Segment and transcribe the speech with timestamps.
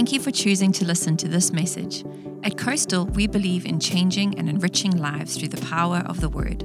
[0.00, 2.06] Thank you for choosing to listen to this message.
[2.42, 6.62] At Coastal, we believe in changing and enriching lives through the power of the Word.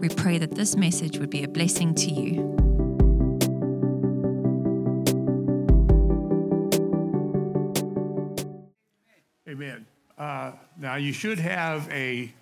[0.00, 2.56] We pray that this message would be a blessing to you.
[9.46, 9.84] Amen.
[10.16, 12.32] Uh, Now, you should have a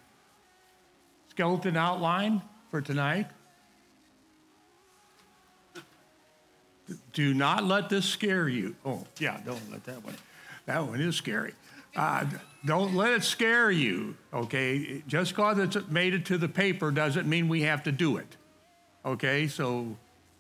[1.29, 2.41] skeleton outline
[2.71, 3.27] for tonight.
[7.13, 8.77] Do not let this scare you.
[8.85, 10.15] Oh, yeah, don't let that one.
[10.67, 11.55] That one is scary.
[11.95, 12.27] Uh,
[12.65, 15.03] Don't let it scare you, okay?
[15.07, 18.37] Just because it's made it to the paper doesn't mean we have to do it,
[19.05, 19.47] okay?
[19.47, 19.97] So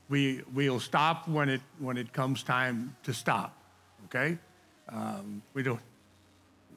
[0.08, 3.56] we, we'll stop when it, when it comes time to stop,
[4.06, 4.36] okay?
[4.88, 5.80] Um, We don't,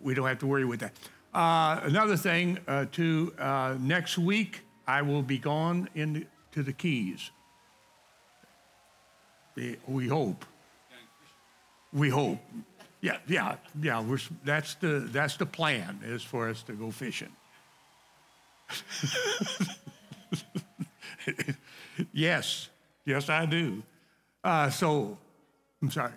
[0.02, 0.94] we don't have to worry with that.
[1.34, 7.32] Uh, another thing, uh, to uh, next week, I will be gone into the Keys.
[9.56, 10.46] The- We hope.
[11.92, 12.40] We hope.
[13.02, 14.02] Yeah, yeah, yeah.
[14.02, 17.32] We're, that's the that's the plan is for us to go fishing.
[22.14, 22.70] yes,
[23.06, 23.82] yes, I do.
[24.44, 25.18] Uh, so,
[25.82, 26.12] I'm sorry.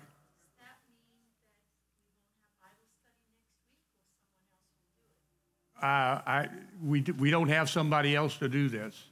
[5.83, 6.49] Uh, I,
[6.85, 9.03] we, we don't have somebody else to do this.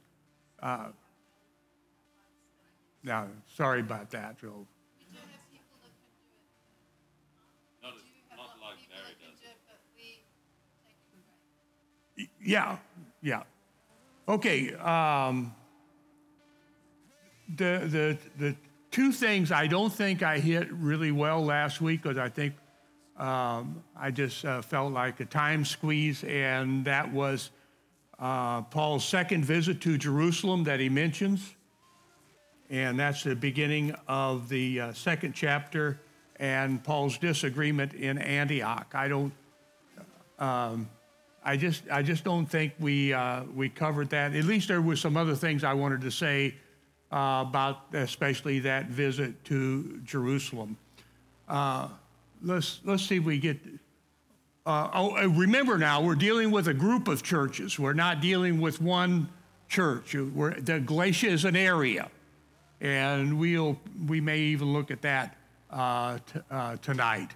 [0.63, 0.85] Uh,
[3.03, 4.65] no, sorry about that, Joe.
[7.83, 7.93] Not,
[8.37, 9.41] not like Barry does.
[12.43, 12.77] Yeah,
[13.21, 13.43] yeah.
[14.27, 15.53] Okay, um,
[17.55, 18.55] the, the, the
[18.91, 22.53] two things I don't think I hit really well last week, because I think
[23.17, 27.51] um, I just uh, felt like a time squeeze, and that was
[28.19, 31.55] uh, Paul's second visit to Jerusalem that he mentions.
[32.69, 35.99] And that's the beginning of the uh, second chapter
[36.37, 38.93] and Paul's disagreement in Antioch.
[38.95, 39.33] I don't,
[41.43, 44.35] I just, I just don't think we, uh, we covered that.
[44.35, 46.55] At least there was some other things I wanted to say
[47.11, 50.77] uh, about, especially that visit to Jerusalem.
[51.49, 51.89] Uh,
[52.43, 53.57] let's, let's see if we get.
[54.67, 57.79] Uh, oh, uh, remember now, we're dealing with a group of churches.
[57.79, 59.27] We're not dealing with one
[59.67, 60.13] church.
[60.13, 62.11] We're, the Galatia is an area,
[62.79, 65.37] and we'll, we may even look at that
[65.71, 67.31] uh, t- tonight.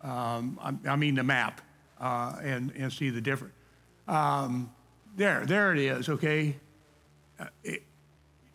[0.00, 1.60] Um, I, I mean the map
[2.00, 3.54] uh, and and see the difference.
[4.08, 4.72] Um,
[5.16, 6.08] there, there it is.
[6.08, 6.56] Okay,
[7.38, 7.82] Uh, it-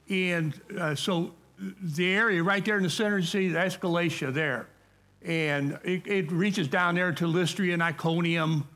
[0.09, 1.33] and uh, so
[1.81, 4.67] the area right there in the center, you see that's Galatia there,
[5.23, 8.67] and it, it reaches down there to Lystra and Iconium.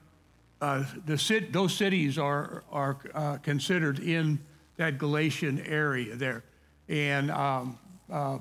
[0.62, 4.40] Uh, the cit- those cities are are uh, considered in
[4.78, 6.44] that Galatian area there,
[6.88, 7.78] and um,
[8.12, 8.40] uh,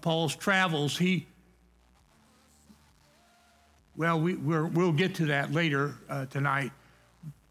[0.00, 1.26] Paul's travels he
[4.02, 6.72] well, we, we're, we'll get to that later uh, tonight.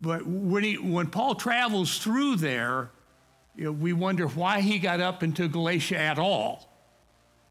[0.02, 2.90] But when, he, when Paul travels through there,
[3.56, 6.70] you know, we wonder why he got up into Galatia at all.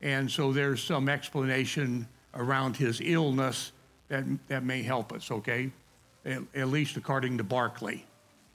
[0.02, 3.72] And so there's some explanation around his illness
[4.08, 5.70] that, that may help us, okay?
[6.26, 8.04] At, at least according to Barclay,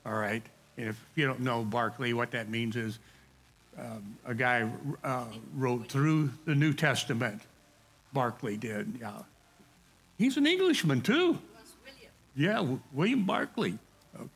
[0.06, 0.44] all right?
[0.78, 3.00] And if you don't know Barclay, what that means is
[3.80, 4.70] um, a guy
[5.04, 5.26] uh,
[5.56, 7.42] wrote through the New Testament.
[8.14, 9.24] Barclay did, yeah.
[10.18, 11.40] He's an Englishman too.
[12.36, 13.78] Yeah, William Barclay.
[14.16, 14.30] Okay.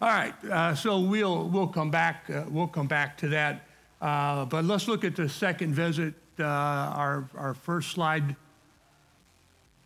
[0.00, 3.66] All right, uh, so we'll we'll come back uh, we'll come back to that.
[4.00, 6.14] Uh, but let's look at the second visit.
[6.38, 8.36] Uh, our our first slide.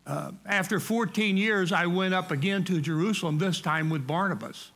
[0.06, 3.38] Uh, after 14 years, I went up again to Jerusalem.
[3.38, 4.72] This time with Barnabas.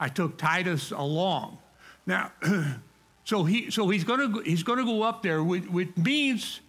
[0.00, 1.58] I took Titus along.
[2.06, 2.32] Now,
[3.24, 6.60] so he so he's going to he's to go up there, which, which means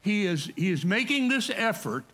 [0.00, 2.04] he is he is making this effort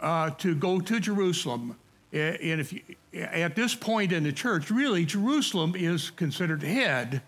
[0.00, 1.76] uh, to go to Jerusalem.
[2.12, 2.82] And if you,
[3.14, 7.22] at this point in the church, really, Jerusalem is considered head.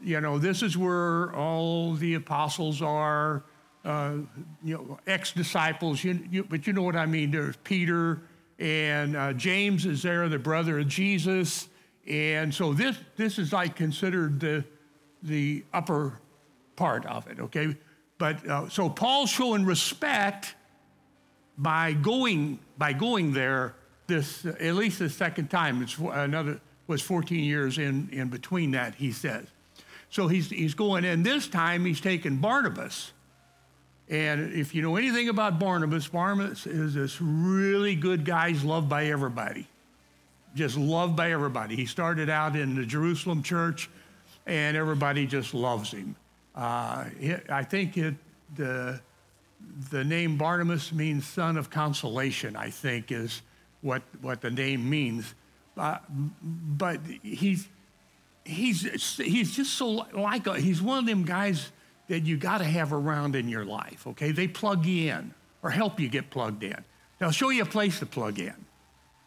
[0.00, 3.42] You know, this is where all the apostles are,
[3.84, 4.16] uh,
[4.62, 6.04] you know, ex-disciples.
[6.04, 7.30] You, you, but you know what I mean.
[7.30, 8.22] There's Peter
[8.58, 11.68] and uh, James is there, the brother of Jesus,
[12.06, 14.64] and so this this is like considered the
[15.22, 16.20] the upper
[16.76, 17.40] part of it.
[17.40, 17.76] Okay,
[18.18, 20.54] but uh, so Paul's showing respect
[21.56, 23.74] by going by going there
[24.06, 28.94] this at least the second time it's another was 14 years in in between that
[28.94, 29.46] he says.
[30.10, 33.12] So he's he's going in this time he's taking barnabas.
[34.08, 38.88] And if you know anything about barnabas barnabas is this really good guy he's loved
[38.88, 39.66] by everybody.
[40.54, 41.74] Just loved by everybody.
[41.74, 43.88] He started out in the jerusalem church
[44.46, 46.16] and everybody just loves him.
[46.54, 47.06] Uh,
[47.48, 48.14] i think it
[48.54, 49.00] the
[49.90, 53.42] the name Barnabas means son of consolation, I think, is
[53.80, 55.34] what, what the name means.
[55.76, 55.98] Uh,
[56.42, 57.68] but he's,
[58.44, 61.72] he's, he's just so like, a, he's one of them guys
[62.08, 64.30] that you got to have around in your life, okay?
[64.30, 66.84] They plug you in or help you get plugged in.
[67.18, 68.54] They'll show you a place to plug in.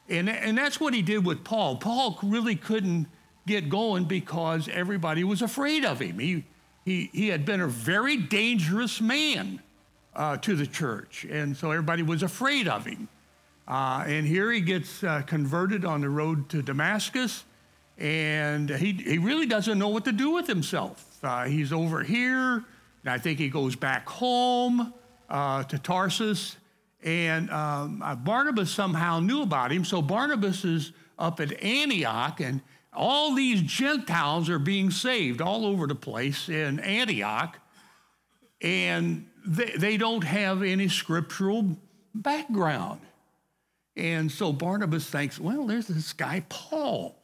[0.10, 1.78] And, and that's what he did with Paul.
[1.78, 3.07] Paul really couldn't
[3.45, 6.19] get going because everybody was afraid of him.
[6.19, 6.44] He,
[6.86, 9.62] he, he had been a very dangerous man
[10.17, 13.07] uh, to the church, and so everybody was afraid of him.
[13.67, 17.43] Uh, and here he gets uh, converted on the road to Damascus,
[17.97, 21.17] and he, he really doesn't know what to do with himself.
[21.23, 24.93] Uh, he's over here, and I think he goes back home
[25.29, 26.57] uh, to Tarsus,
[27.03, 29.85] and um, uh, Barnabas somehow knew about him.
[29.85, 32.61] So Barnabas is up at Antioch, and
[32.91, 37.59] all these Gentiles are being saved all over the place in Antioch,
[38.61, 41.77] and they, they don't have any scriptural
[42.13, 43.01] background.
[43.95, 47.15] And so Barnabas thinks, well, there's this guy, Paul.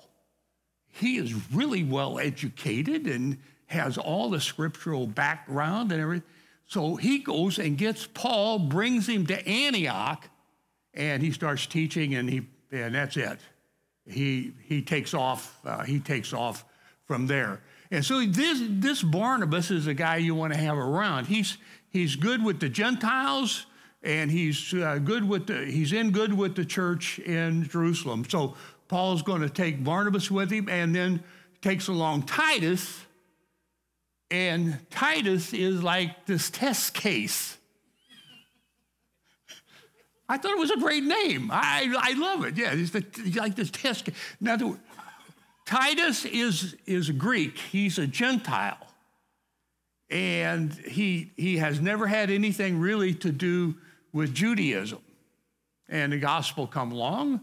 [0.87, 3.37] He is really well educated and
[3.67, 6.27] has all the scriptural background and everything.
[6.65, 10.27] So he goes and gets Paul, brings him to Antioch,
[10.93, 13.39] and he starts teaching, and, he, and that's it.
[14.07, 15.59] He, he takes off.
[15.65, 16.65] Uh, he takes off
[17.05, 17.61] from there.
[17.91, 21.25] And so this, this Barnabas is a guy you want to have around.
[21.25, 21.57] He's,
[21.93, 23.65] he's good with the Gentiles,
[24.03, 28.25] and he's uh, good with the, he's in good with the church in Jerusalem.
[28.27, 28.55] So
[28.89, 31.23] Paul's going to take Barnabas with him, and then
[31.61, 33.05] takes along Titus
[34.33, 37.55] and Titus is like this test case.
[40.27, 41.51] I thought it was a great name.
[41.53, 42.57] I, I love it.
[42.57, 43.05] Yeah, it's the,
[43.39, 44.15] like this test case.
[44.41, 44.77] Now,
[45.67, 48.87] Titus is, is Greek, he's a Gentile.
[50.13, 53.73] And he, he has never had anything really to do
[54.13, 55.01] with Judaism.
[55.89, 57.41] And the gospel come along.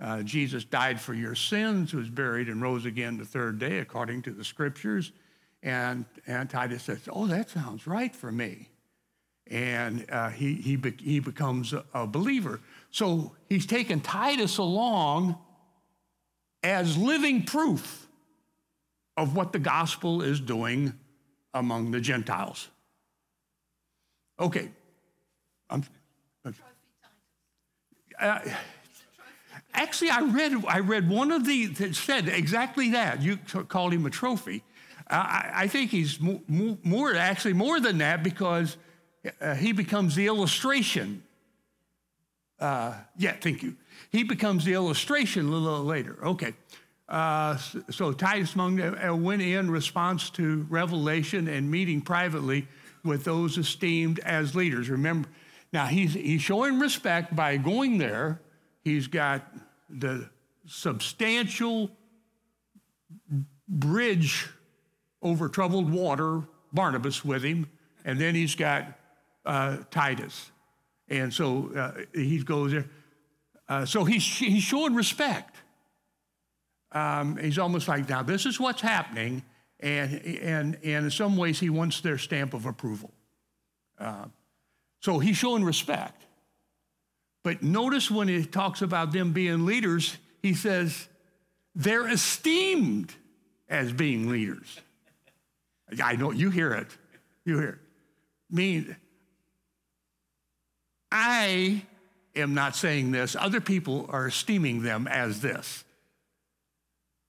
[0.00, 4.22] Uh, Jesus died for your sins, was buried and rose again the third day, according
[4.22, 5.12] to the scriptures.
[5.62, 8.70] And, and Titus says, Oh, that sounds right for me.
[9.48, 12.60] And uh, he, he, be, he becomes a, a believer.
[12.90, 15.36] So he's taken Titus along
[16.62, 18.08] as living proof
[19.18, 20.94] of what the gospel is doing
[21.58, 22.68] among the Gentiles.
[24.38, 24.70] Okay.
[25.70, 25.84] I'm,
[28.18, 28.40] uh,
[29.74, 33.22] actually, I read, I read one of the that said exactly that.
[33.22, 33.38] You
[33.68, 34.62] called him a trophy.
[35.08, 36.40] I, I think he's more,
[36.82, 38.76] more, actually more than that because
[39.40, 41.22] uh, he becomes the illustration.
[42.58, 43.76] Uh, yeah, thank you.
[44.10, 46.18] He becomes the illustration a little later.
[46.22, 46.54] Okay.
[47.08, 47.56] Uh,
[47.90, 52.66] so Titus Monk uh, went in response to revelation and meeting privately
[53.04, 54.90] with those esteemed as leaders.
[54.90, 55.28] Remember,
[55.72, 58.40] now he's, he's showing respect by going there.
[58.82, 59.42] He's got
[59.88, 60.28] the
[60.66, 61.90] substantial
[63.68, 64.48] bridge
[65.22, 66.42] over troubled water,
[66.72, 67.68] Barnabas with him,
[68.04, 68.86] and then he's got
[69.44, 70.50] uh, Titus.
[71.08, 72.86] And so uh, he goes there.
[73.68, 75.55] Uh, so he's, he's showing respect.
[76.92, 79.42] Um, he's almost like, now this is what's happening,
[79.80, 83.12] and, and, and in some ways he wants their stamp of approval.
[83.98, 84.26] Uh,
[85.00, 86.24] so he's showing respect.
[87.42, 91.06] But notice when he talks about them being leaders, he says
[91.74, 93.14] they're esteemed
[93.68, 94.80] as being leaders.
[96.02, 96.88] I know you hear it.
[97.44, 97.78] You hear it.
[98.50, 98.96] mean,
[101.12, 101.82] I
[102.34, 103.36] am not saying this.
[103.36, 105.84] Other people are esteeming them as this.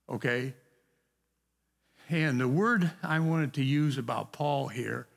[0.09, 0.53] Okay?
[2.09, 5.07] And the word I wanted to use about Paul here,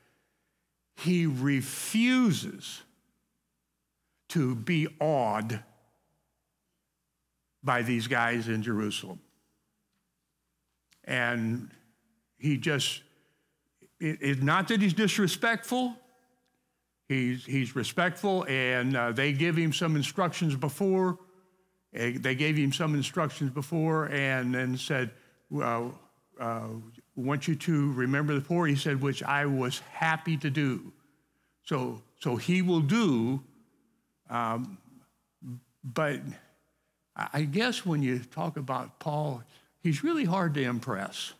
[0.95, 2.81] he refuses
[4.29, 5.63] to be awed
[7.63, 9.19] by these guys in Jerusalem.
[11.03, 11.69] And
[12.37, 13.01] he just
[14.01, 15.95] it's not that he's disrespectful.
[17.07, 21.19] He's, he's respectful, and uh, they give him some instructions before.
[21.97, 25.11] Uh, they gave him some instructions before and then said,
[25.49, 25.99] well,
[26.39, 26.67] uh,
[27.15, 28.65] want you to remember the poor.
[28.65, 30.91] He said, which I was happy to do.
[31.63, 33.41] So, so he will do.
[34.29, 34.77] Um,
[35.83, 36.21] but
[37.15, 39.43] I guess when you talk about Paul,
[39.79, 41.33] he's really hard to impress.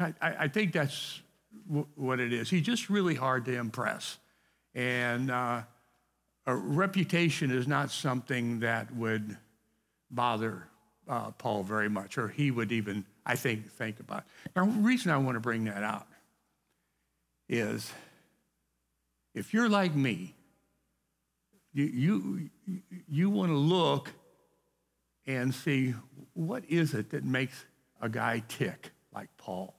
[0.00, 1.20] I, I think that's
[1.66, 2.50] w- what it is.
[2.50, 4.18] He's just really hard to impress.
[4.74, 5.62] And uh,
[6.48, 9.36] a reputation is not something that would
[10.10, 10.66] bother
[11.06, 14.24] uh, Paul very much, or he would even, I think, think about.
[14.56, 16.06] Now, the reason I want to bring that out
[17.50, 17.92] is,
[19.34, 20.34] if you're like me,
[21.74, 22.50] you, you,
[23.06, 24.10] you want to look
[25.26, 25.94] and see
[26.32, 27.66] what is it that makes
[28.00, 29.74] a guy tick like Paul?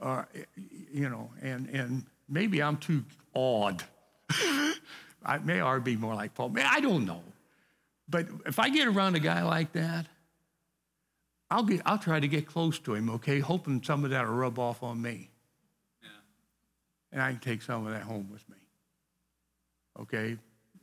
[0.00, 0.24] Uh,
[0.90, 3.04] you know, and, and maybe I'm too
[3.34, 3.84] odd.
[5.24, 6.52] I may already be more like Paul.
[6.58, 7.22] I don't know.
[8.08, 10.06] But if I get around a guy like that,
[11.50, 14.34] I'll, get, I'll try to get close to him, okay, hoping some of that will
[14.34, 15.28] rub off on me.
[16.02, 16.08] Yeah.
[17.12, 18.56] And I can take some of that home with me.
[20.00, 20.38] Okay?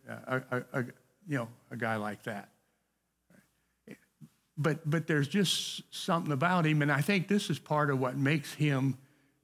[0.08, 0.84] Uh, a, a, a,
[1.28, 2.50] you know, a guy like that.
[4.58, 8.18] But, but there's just something about him, and I think this is part of what
[8.18, 8.98] makes him,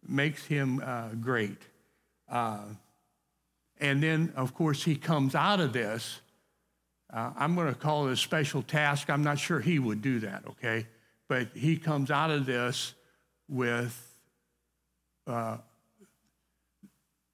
[0.05, 1.61] makes him uh, great.
[2.29, 2.65] Uh,
[3.79, 6.21] and then, of course, he comes out of this.
[7.13, 9.09] Uh, I'm going to call it a special task.
[9.09, 10.87] I'm not sure he would do that, okay?
[11.27, 12.93] But he comes out of this
[13.47, 14.15] with
[15.27, 15.57] uh,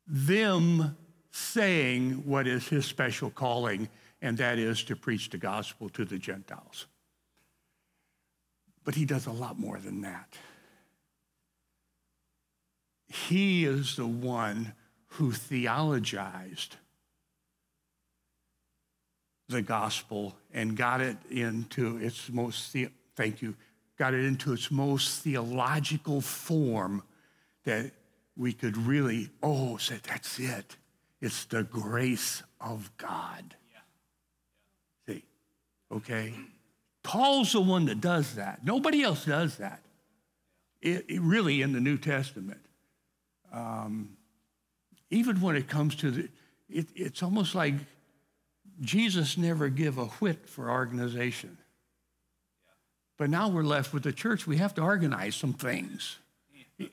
[0.08, 0.98] them
[1.32, 3.88] saying what is his special calling,
[4.22, 6.88] and that is to preach the gospel to the Gentiles.
[8.84, 10.36] But he does a lot more than that.
[13.08, 14.74] He is the one
[15.12, 16.78] who theologized
[19.50, 23.54] the gospel and got it into its most, the, thank you,
[23.98, 27.04] got it into its most theological form
[27.66, 27.92] that
[28.38, 30.78] we could really, oh, say, that's it.
[31.20, 33.56] It's the grace of God.
[33.74, 35.14] Yeah.
[35.14, 35.24] See,
[35.92, 36.34] okay?
[37.04, 38.64] Paul's the one that does that.
[38.64, 39.82] Nobody else does that.
[40.82, 42.62] It, it really in the New Testament.
[43.52, 44.16] Um,
[45.12, 46.30] even when it comes to the,
[46.70, 47.76] it, it's almost like
[48.80, 51.58] Jesus never give a whit for organization.
[53.18, 54.48] But now we're left with the church.
[54.48, 56.18] We have to organize some things,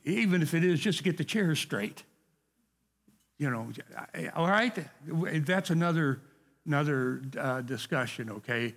[0.04, 2.02] even if it is just to get the chairs straight.
[3.38, 3.70] You know,
[4.34, 4.76] all right.
[5.06, 6.20] That's another
[6.66, 8.30] another uh, discussion.
[8.30, 8.74] Okay.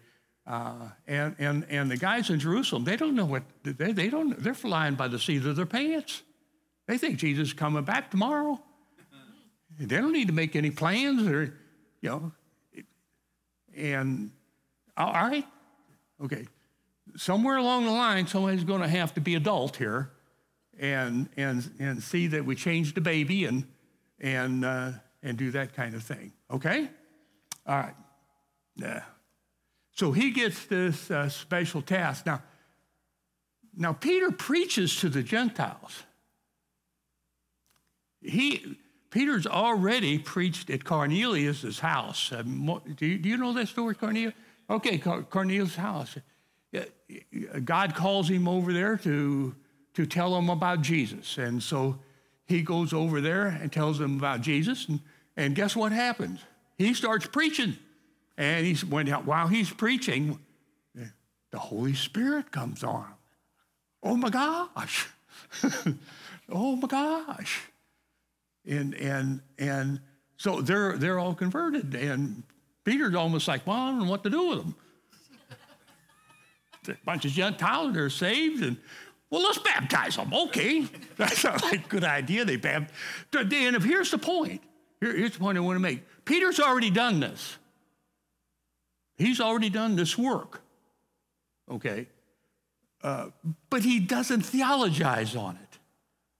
[0.47, 4.41] Uh, and, and, and the guys in Jerusalem, they don't know what, they, they don't,
[4.41, 6.23] they're flying by the seat of their pants.
[6.87, 8.59] They think Jesus is coming back tomorrow.
[9.87, 11.57] They don't need to make any plans or,
[12.01, 12.31] you know.
[13.75, 14.31] And
[14.95, 15.45] all right,
[16.23, 16.45] okay.
[17.15, 20.11] Somewhere along the line, somebody's going to have to be adult here,
[20.77, 23.65] and and and see that we change the baby and
[24.19, 24.91] and uh,
[25.23, 26.31] and do that kind of thing.
[26.51, 26.89] Okay,
[27.65, 27.95] all right.
[28.75, 29.03] Yeah.
[29.93, 32.43] So he gets this uh, special task now.
[33.75, 36.03] Now Peter preaches to the Gentiles.
[38.21, 38.77] He
[39.11, 42.31] Peter's already preached at Cornelius' house.
[42.31, 44.33] Um, do, you, do, you, know that story, Cornelius?
[44.69, 46.17] Okay, Cornelius' house.
[47.65, 49.53] God calls him over there to,
[49.95, 51.37] to tell him about Jesus.
[51.37, 51.99] And so
[52.45, 54.87] he goes over there and tells him about Jesus.
[54.87, 55.01] And,
[55.35, 56.39] and guess what happens?
[56.77, 57.75] He starts preaching.
[58.37, 60.39] And he's, when, while he's preaching,
[61.51, 63.07] the Holy Spirit comes on.
[64.01, 65.09] Oh my gosh.
[66.49, 67.70] oh my gosh.
[68.65, 69.99] And, and, and
[70.37, 71.95] so they're, they're all converted.
[71.95, 72.43] And
[72.83, 74.75] Peter's almost like, well, I don't know what to do with them.
[76.87, 78.77] a bunch of Gentiles, they're saved, and
[79.29, 80.33] well, let's baptize them.
[80.33, 80.85] Okay.
[81.17, 82.43] That sounds like a good idea.
[82.45, 82.95] They baptize.
[83.33, 84.61] And if here's the point.
[84.99, 86.03] Here, here's the point I want to make.
[86.25, 87.57] Peter's already done this.
[89.15, 90.61] He's already done this work.
[91.69, 92.07] Okay.
[93.03, 93.27] Uh,
[93.69, 95.60] but he doesn't theologize on it.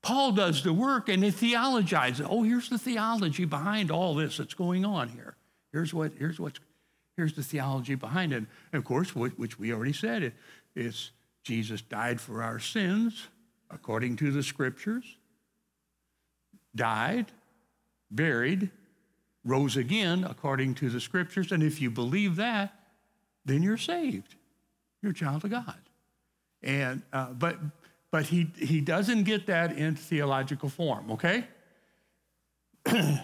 [0.02, 2.26] Paul does the work and he theologizes.
[2.28, 5.36] Oh, here's the theology behind all this that's going on here.
[5.72, 6.60] Here's what, here's what's,
[7.16, 8.38] here's the theology behind it.
[8.38, 10.34] And of course, which we already said, it,
[10.76, 11.12] it's
[11.44, 13.28] Jesus died for our sins
[13.70, 15.06] according to the scriptures,
[16.76, 17.28] died,
[18.10, 18.70] buried,
[19.46, 21.52] rose again according to the scriptures.
[21.52, 22.74] And if you believe that,
[23.46, 24.36] then you're saved.
[25.02, 25.80] You're a child of God.
[26.64, 27.58] And, uh, but,
[28.12, 31.46] but he, he doesn't get that in theological form, okay?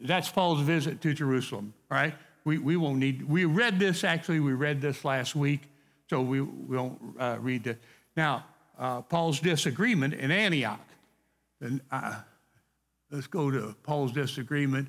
[0.00, 2.14] That's Paul's visit to Jerusalem, right?
[2.44, 5.62] We, we won't need, we read this actually, we read this last week,
[6.10, 7.78] so we, we won't uh, read it.
[8.16, 8.44] Now,
[8.78, 10.80] uh, Paul's disagreement in Antioch.
[11.60, 12.20] And uh,
[13.10, 14.88] let's go to Paul's disagreement,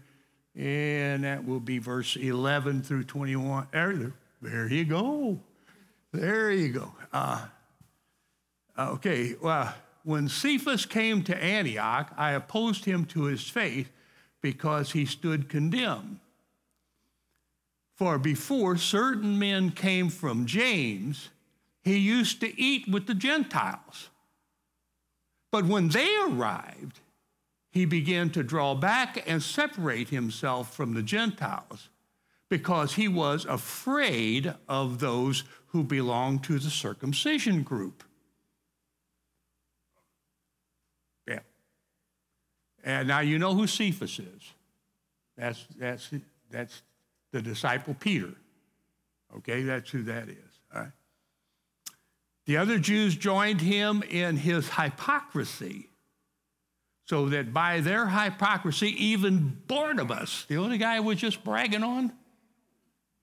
[0.56, 3.68] and that will be verse 11 through 21.
[3.72, 5.40] There, there you go.
[6.12, 6.92] There you go.
[7.14, 7.46] Uh,
[8.78, 13.92] Uh, okay, well, when Cephas came to Antioch, I opposed him to his faith
[14.42, 16.20] because he stood condemned.
[17.96, 21.30] For before certain men came from James,
[21.82, 24.10] he used to eat with the Gentiles.
[25.52, 27.00] But when they arrived,
[27.72, 31.90] he began to draw back and separate himself from the Gentiles
[32.50, 38.04] because he was afraid of those who belonged to the circumcision group.
[41.28, 41.40] Yeah.
[42.86, 44.54] And now you know who Cephas is.
[45.36, 46.10] That's, that's,
[46.52, 46.84] that's
[47.32, 48.32] the disciple Peter.
[49.38, 50.60] Okay, that's who that is.
[50.74, 50.92] All right.
[52.46, 55.90] The other Jews joined him in his hypocrisy,
[57.06, 62.14] so that by their hypocrisy, even Barnabas, the only guy was just bragging on,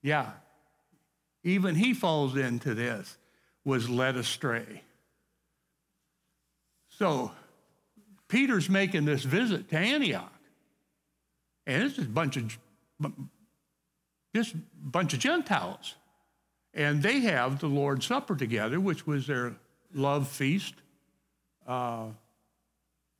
[0.01, 0.31] yeah,
[1.43, 3.17] even he falls into this,
[3.63, 4.83] was led astray.
[6.89, 7.31] So
[8.33, 10.33] Peter's making this visit to Antioch.
[11.67, 12.57] And it's just a bunch of
[14.35, 15.93] just a bunch of Gentiles.
[16.73, 19.53] And they have the Lord's Supper together, which was their
[19.93, 20.73] love feast.
[21.67, 22.07] Uh,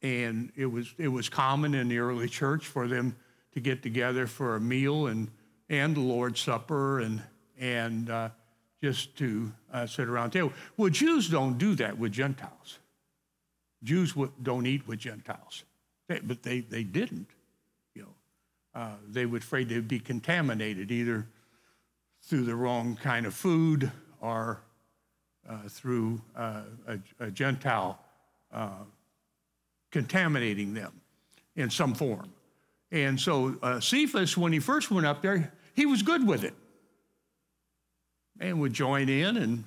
[0.01, 3.15] and it was, it was common in the early church for them
[3.53, 5.29] to get together for a meal and,
[5.69, 7.21] and the Lord's Supper and,
[7.59, 8.29] and uh,
[8.81, 10.53] just to uh, sit around the table.
[10.75, 12.79] Well, Jews don't do that with Gentiles.
[13.83, 15.63] Jews don't eat with Gentiles,
[16.07, 17.29] but they, they didn't.
[17.93, 21.27] You know, uh, they were afraid they'd be contaminated either
[22.21, 24.61] through the wrong kind of food or
[25.49, 27.99] uh, through uh, a, a, Gentile
[28.53, 28.69] uh,
[29.91, 30.93] contaminating them
[31.57, 32.31] in some form.
[32.91, 36.53] And so uh, Cephas, when he first went up there, he was good with it
[38.39, 39.63] and would join in and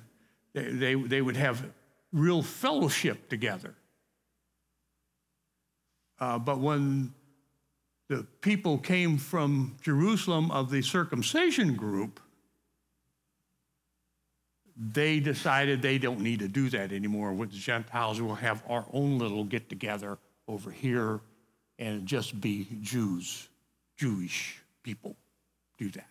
[0.53, 1.63] they, they, they would have
[2.11, 3.75] real fellowship together.
[6.19, 7.13] Uh, but when
[8.09, 12.19] the people came from Jerusalem of the circumcision group,
[14.77, 18.21] they decided they don't need to do that anymore with the Gentiles.
[18.21, 21.19] We'll have our own little get together over here
[21.79, 23.47] and just be Jews,
[23.97, 25.15] Jewish people
[25.77, 26.07] do that.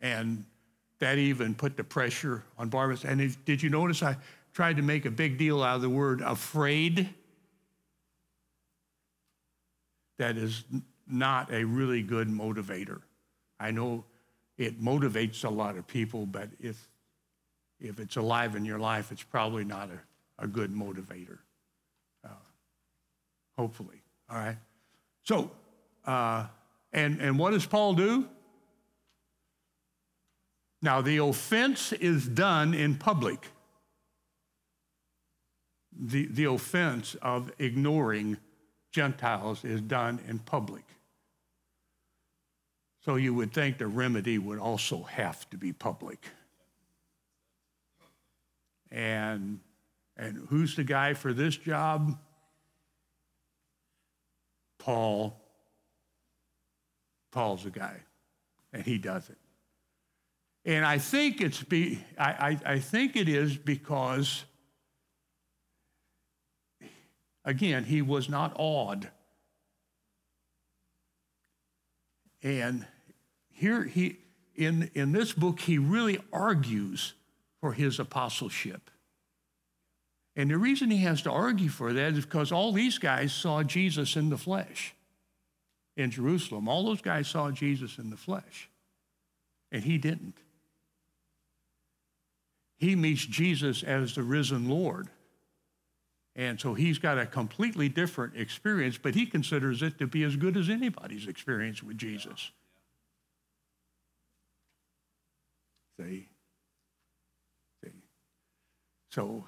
[0.00, 0.44] And
[0.98, 3.04] that even put the pressure on Barnabas.
[3.04, 4.16] And if, did you notice I
[4.52, 7.08] tried to make a big deal out of the word afraid?
[10.18, 10.64] That is
[11.06, 13.00] not a really good motivator.
[13.60, 14.04] I know
[14.58, 16.88] it motivates a lot of people, but if,
[17.80, 21.38] if it's alive in your life, it's probably not a, a good motivator.
[22.24, 22.30] Uh,
[23.56, 24.02] hopefully.
[24.30, 24.56] All right.
[25.22, 25.50] So,
[26.06, 26.46] uh,
[26.92, 28.28] and, and what does Paul do?
[30.82, 33.48] Now, the offense is done in public.
[35.98, 38.36] The, the offense of ignoring
[38.96, 40.82] Gentiles is done in public.
[43.04, 46.24] So you would think the remedy would also have to be public.
[48.90, 49.60] And,
[50.16, 52.18] and who's the guy for this job?
[54.78, 55.38] Paul.
[57.32, 57.96] Paul's the guy,
[58.72, 59.36] and he does it.
[60.64, 64.46] And I think it's be, I, I, I think it is because,
[67.46, 69.08] again, he was not awed.
[72.42, 72.86] And
[73.52, 74.18] here he
[74.54, 77.14] in, in this book he really argues
[77.60, 78.90] for his apostleship.
[80.34, 83.62] And the reason he has to argue for that is because all these guys saw
[83.62, 84.94] jesus in the flesh
[85.96, 86.68] in jerusalem.
[86.68, 88.68] All those guys saw jesus in the flesh
[89.72, 90.38] and he didn't.
[92.76, 95.08] He meets jesus as the risen lord
[96.36, 100.36] and so he's got a completely different experience but he considers it to be as
[100.36, 102.52] good as anybody's experience with jesus
[105.98, 106.28] See?
[107.82, 107.90] See?
[109.10, 109.44] So,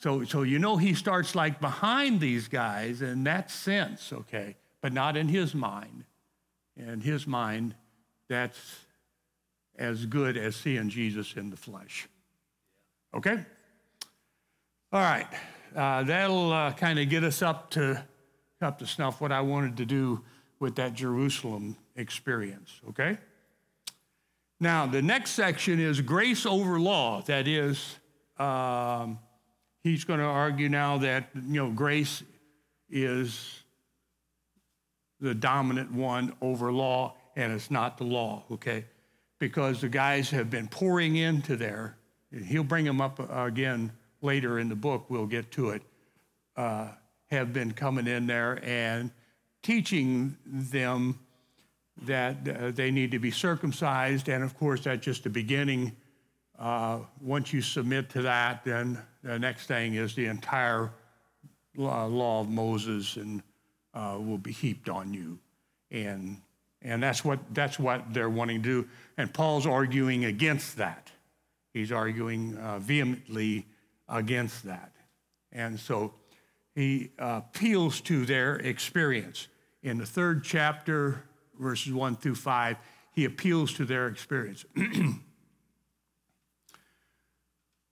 [0.00, 4.92] so, so you know he starts like behind these guys in that sense, okay, but
[4.92, 6.04] not in his mind.
[6.76, 7.74] In his mind,
[8.28, 8.86] that's
[9.76, 12.08] as good as seeing Jesus in the flesh.
[13.14, 13.44] Okay?
[14.92, 15.26] All right.
[15.74, 18.04] Uh, that'll uh, kind of get us up to
[18.62, 20.22] up to snuff what I wanted to do
[20.58, 22.80] with that Jerusalem experience.
[22.90, 23.16] Okay?
[24.60, 27.22] Now, the next section is grace over law.
[27.22, 27.96] That is,
[28.38, 29.18] um,
[29.82, 32.22] he's going to argue now that you know grace
[32.90, 33.62] is
[35.20, 38.44] the dominant one over law, and it's not the law.
[38.50, 38.84] Okay,
[39.38, 41.96] because the guys have been pouring into there.
[42.46, 45.06] He'll bring them up again later in the book.
[45.08, 45.82] We'll get to it.
[46.56, 46.88] Uh,
[47.30, 49.10] have been coming in there and
[49.62, 51.18] teaching them
[52.02, 54.28] that uh, they need to be circumcised.
[54.28, 55.96] And of course, that's just the beginning.
[56.58, 60.90] Uh, once you submit to that, then the next thing is the entire
[61.76, 63.42] law, law of Moses and
[63.94, 65.38] uh, will be heaped on you.
[65.90, 66.40] And,
[66.82, 68.88] and that's, what, that's what they're wanting to do.
[69.16, 71.10] And Paul's arguing against that.
[71.72, 73.66] He's arguing uh, vehemently
[74.10, 74.92] against that.
[75.52, 76.12] And so
[76.74, 79.48] he uh, appeals to their experience.
[79.82, 81.24] In the third chapter,
[81.58, 82.76] verses 1 through 5,
[83.12, 84.64] he appeals to their experience.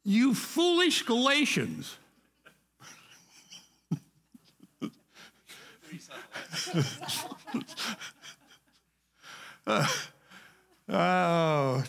[0.04, 1.96] you foolish Galatians.
[9.66, 9.86] uh,
[10.88, 11.84] oh,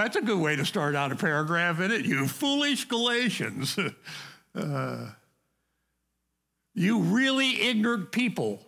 [0.00, 2.04] that's a good way to start out a paragraph, isn't it?
[2.04, 3.78] You foolish Galatians.
[4.54, 5.06] Uh,
[6.74, 8.60] you really ignorant people.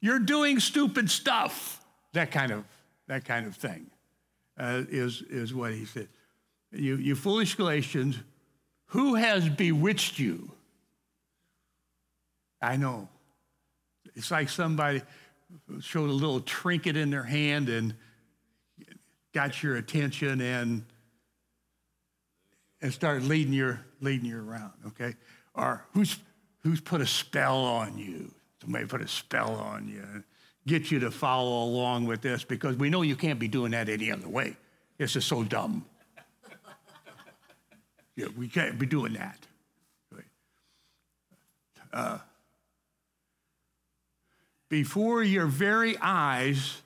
[0.00, 1.80] You're doing stupid stuff.
[2.12, 2.64] That kind of,
[3.06, 3.86] that kind of thing
[4.58, 6.08] uh, is, is what he said.
[6.72, 8.18] You, you foolish Galatians,
[8.86, 10.50] who has bewitched you?
[12.60, 13.08] I know.
[14.14, 15.02] It's like somebody
[15.80, 17.94] showed a little trinket in their hand and
[19.32, 20.84] got your attention and
[22.80, 25.14] and started leading you leading you around, okay?
[25.54, 26.18] Or who's
[26.62, 28.32] who's put a spell on you?
[28.60, 30.24] Somebody put a spell on you,
[30.66, 33.88] get you to follow along with this because we know you can't be doing that
[33.88, 34.56] any other way.
[34.98, 35.84] This is so dumb.
[38.16, 39.38] yeah, we can't be doing that.
[41.92, 42.18] Uh,
[44.68, 46.82] before your very eyes,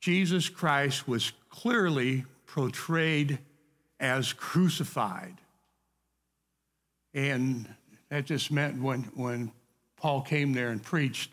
[0.00, 3.38] Jesus Christ was clearly portrayed
[3.98, 5.36] as crucified.
[7.12, 7.68] And
[8.08, 9.52] that just meant when, when
[9.96, 11.30] Paul came there and preached,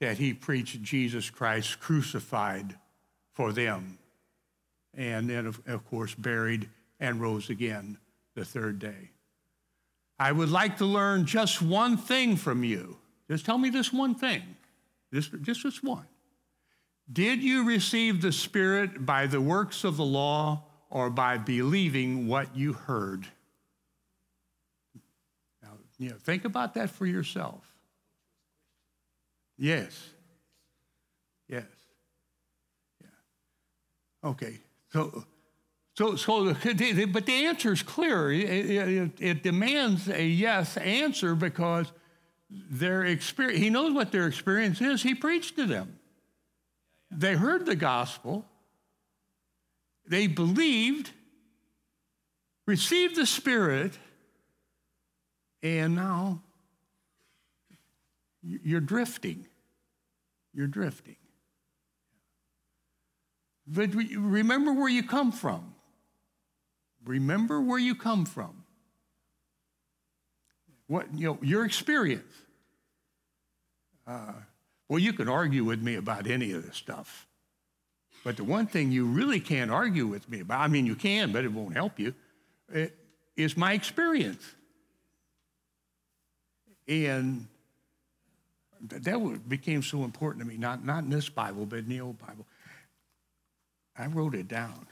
[0.00, 2.76] that he preached Jesus Christ crucified
[3.32, 3.98] for them.
[4.92, 6.68] And then, of, of course, buried
[7.00, 7.98] and rose again
[8.34, 9.10] the third day.
[10.18, 12.98] I would like to learn just one thing from you.
[13.28, 14.42] Just tell me this one thing.
[15.12, 16.06] Just, just this one.
[17.12, 22.56] Did you receive the Spirit by the works of the law or by believing what
[22.56, 23.26] you heard?
[25.62, 27.62] Now, you know, think about that for yourself.
[29.58, 30.10] Yes.
[31.48, 31.64] Yes.
[33.00, 34.30] Yeah.
[34.30, 34.58] Okay.
[34.92, 35.24] So,
[35.96, 38.32] so, so, but the answer is clear.
[38.32, 41.92] It, it, it demands a yes answer because
[42.50, 45.02] their experience, he knows what their experience is.
[45.02, 45.98] He preached to them.
[47.16, 48.44] They heard the gospel,
[50.06, 51.10] they believed,
[52.66, 53.98] received the Spirit,
[55.62, 56.42] and now
[58.42, 59.46] you're drifting.
[60.52, 61.16] You're drifting.
[63.66, 65.74] But remember where you come from.
[67.04, 68.64] Remember where you come from.
[70.86, 72.32] What, you know, your experience.
[74.06, 74.32] Uh,
[74.88, 77.26] well, you can argue with me about any of this stuff.
[78.22, 81.32] But the one thing you really can't argue with me about, I mean, you can,
[81.32, 82.14] but it won't help you,
[82.72, 82.88] eh,
[83.36, 84.42] is my experience.
[86.88, 87.46] And
[88.88, 92.18] that became so important to me, not, not in this Bible, but in the old
[92.18, 92.46] Bible.
[93.96, 94.86] I wrote it down.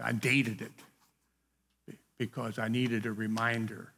[0.00, 3.92] I dated it because I needed a reminder.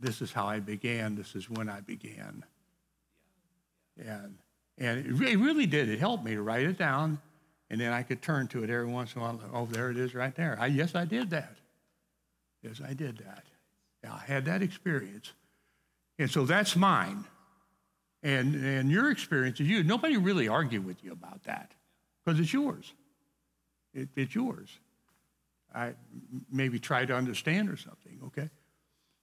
[0.00, 1.14] This is how I began.
[1.14, 2.44] This is when I began.
[3.98, 4.36] And,
[4.78, 5.88] and it really did.
[5.88, 7.20] It helped me to write it down,
[7.70, 9.40] and then I could turn to it every once in a while.
[9.52, 10.56] Oh, there it is right there.
[10.60, 11.56] I, yes, I did that.
[12.62, 13.44] Yes, I did that.
[14.02, 15.32] Yeah, I had that experience.
[16.18, 17.24] And so that's mine.
[18.22, 19.84] And, and your experience is you.
[19.84, 21.72] Nobody really argued with you about that
[22.24, 22.92] because it's yours.
[23.92, 24.78] It, it's yours.
[25.74, 25.92] I
[26.50, 28.48] maybe try to understand or something, okay?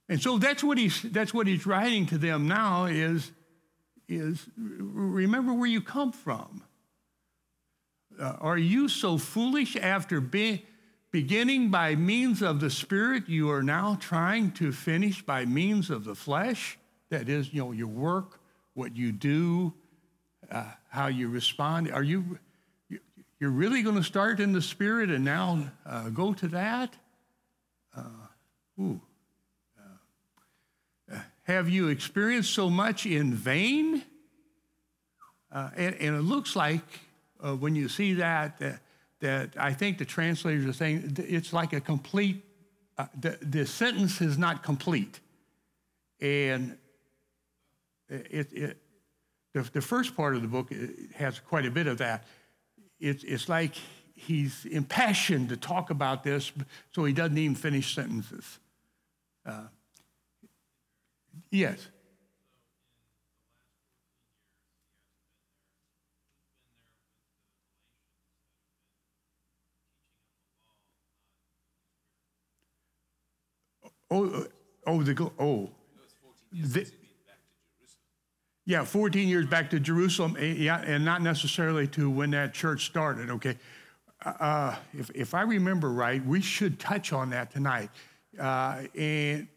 [0.08, 3.32] And so that's what he's, that's what he's writing to them now is
[4.08, 6.64] is remember where you come from.
[8.20, 10.64] Uh, are you so foolish after be,
[11.10, 16.04] beginning by means of the Spirit, you are now trying to finish by means of
[16.04, 16.78] the flesh?
[17.10, 18.40] That is, you know, your work,
[18.74, 19.74] what you do,
[20.50, 21.90] uh, how you respond.
[21.90, 22.38] Are you,
[23.40, 26.94] you're really going to start in the Spirit and now uh, go to that?
[27.96, 28.02] Uh,
[28.80, 29.00] ooh.
[31.44, 34.02] Have you experienced so much in vain?
[35.50, 36.80] Uh, and, and, it looks like
[37.40, 38.80] uh, when you see that, that,
[39.20, 42.42] that, I think the translators are saying it's like a complete,
[42.96, 45.20] uh, the, the sentence is not complete.
[46.20, 46.78] And
[48.08, 48.76] it, it,
[49.52, 50.72] the, the first part of the book
[51.14, 52.24] has quite a bit of that.
[53.00, 53.74] It, it's like
[54.14, 56.52] he's impassioned to talk about this,
[56.92, 58.58] so he doesn't even finish sentences.
[59.44, 59.64] Uh,
[61.50, 61.88] Yes.
[74.10, 74.44] Oh, uh,
[74.86, 75.70] oh, the, oh.
[76.52, 76.90] The-
[78.64, 82.86] yeah, 14 years back to Jerusalem, eh, yeah, and not necessarily to when that church
[82.86, 83.58] started, okay?
[84.24, 87.90] Uh, if, if I remember right, we should touch on that tonight.
[88.38, 89.48] Uh, and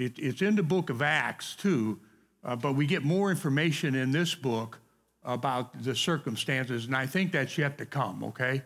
[0.00, 2.00] it, it's in the book of Acts, too,
[2.42, 4.78] uh, but we get more information in this book
[5.22, 8.62] about the circumstances, and I think that's yet to come, okay?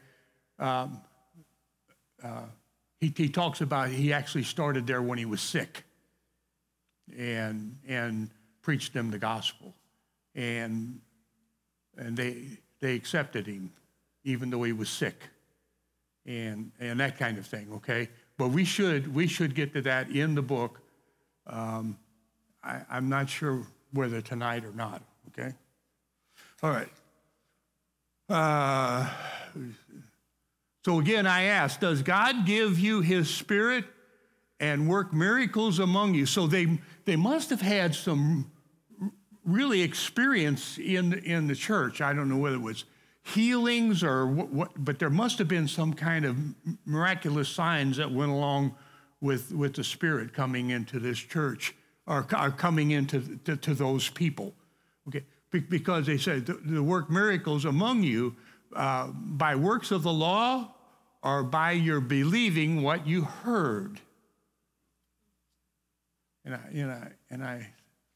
[0.61, 1.01] Um,
[2.23, 2.45] uh,
[3.01, 5.83] he, he talks about he actually started there when he was sick
[7.19, 8.31] and, and
[8.63, 9.75] preached them the gospel.
[10.37, 11.01] And,
[11.99, 12.47] and they,
[12.81, 13.73] they accepted him
[14.23, 15.23] even though he was sick
[16.25, 18.09] and, and that kind of thing, okay?
[18.39, 20.81] But we should, we should get to that in the book.
[21.47, 21.99] Um,
[22.63, 25.53] I, I'm not sure whether tonight or not, okay?
[26.63, 26.89] All right.
[28.29, 29.09] Uh,
[30.85, 33.85] so again, I ask, does God give you his spirit
[34.61, 36.27] and work miracles among you?
[36.27, 38.51] So they, they must have had some
[39.45, 42.01] really experience in, in the church.
[42.01, 42.85] I don't know whether it was
[43.23, 46.37] healings or what, what, but there must have been some kind of
[46.87, 48.75] miraculous signs that went along
[49.25, 51.75] with, with the Spirit coming into this church
[52.07, 54.53] or, or coming into to, to those people.
[55.09, 58.37] Okay, Be- because they said the, the work miracles among you
[58.77, 60.75] uh, by works of the law
[61.23, 63.99] or by your believing what you heard.
[66.45, 67.69] And I, and I, and I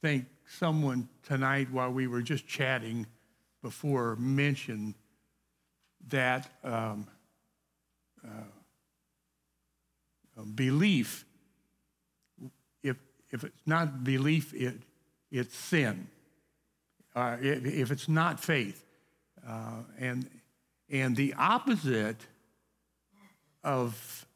[0.02, 3.06] think someone tonight, while we were just chatting
[3.62, 4.94] before, mentioned
[6.08, 7.06] that um,
[8.22, 8.42] uh,
[10.42, 11.24] belief,
[12.82, 12.96] if,
[13.30, 14.74] if it's not belief, it,
[15.30, 16.08] it's sin.
[17.14, 18.84] Uh, if, if it's not faith.
[19.46, 20.28] Uh, and,
[20.90, 22.26] and the opposite
[23.64, 24.26] of,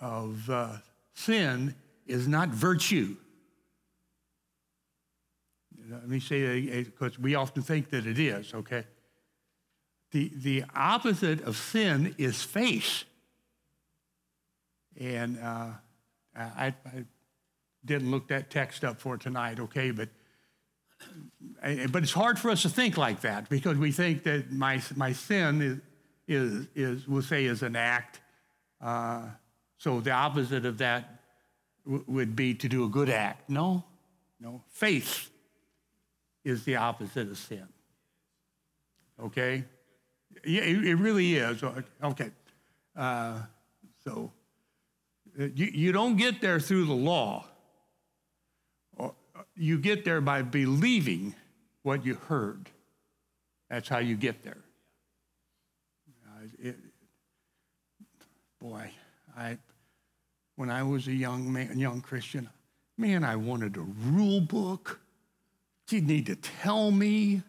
[0.00, 0.76] of uh,
[1.14, 1.74] sin
[2.06, 3.16] is not virtue.
[5.90, 8.84] Let me say that because we often think that it is, okay?
[10.12, 13.04] The, the opposite of sin is faith.
[14.98, 15.70] And uh,
[16.36, 17.04] I, I
[17.84, 19.90] didn't look that text up for tonight, okay?
[19.90, 20.08] But,
[21.90, 25.12] but it's hard for us to think like that because we think that my, my
[25.12, 25.78] sin is,
[26.28, 28.20] is, is, we'll say, is an act.
[28.80, 29.22] Uh,
[29.78, 31.22] so the opposite of that
[31.84, 33.50] w- would be to do a good act.
[33.50, 33.84] No,
[34.40, 34.62] no.
[34.68, 35.30] Faith
[36.44, 37.66] is the opposite of sin.
[39.20, 39.64] Okay?
[40.44, 41.62] Yeah, it, it really is.
[42.02, 42.30] Okay.
[42.96, 43.40] Uh,
[44.04, 44.32] so
[45.38, 47.46] you, you don't get there through the law.
[49.54, 51.34] You get there by believing
[51.82, 52.70] what you heard.
[53.68, 54.58] That's how you get there.
[56.26, 56.76] Uh, it,
[58.60, 58.90] boy,
[59.36, 59.58] I,
[60.56, 62.48] when I was a young man, young Christian,
[62.96, 65.00] man, I wanted a rule book.
[65.90, 67.42] You need to tell me,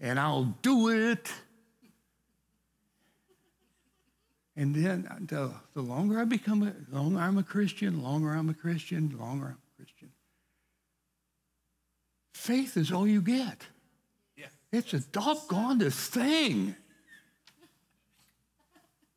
[0.00, 1.30] and I'll do it.
[4.54, 8.30] And then uh, the, the longer I become, a, longer I'm a Christian, the longer
[8.30, 10.10] I'm a Christian, the longer I'm a Christian.
[12.34, 13.66] Faith is all you get.
[14.36, 14.46] Yeah.
[14.70, 16.76] It's a doggonest thing.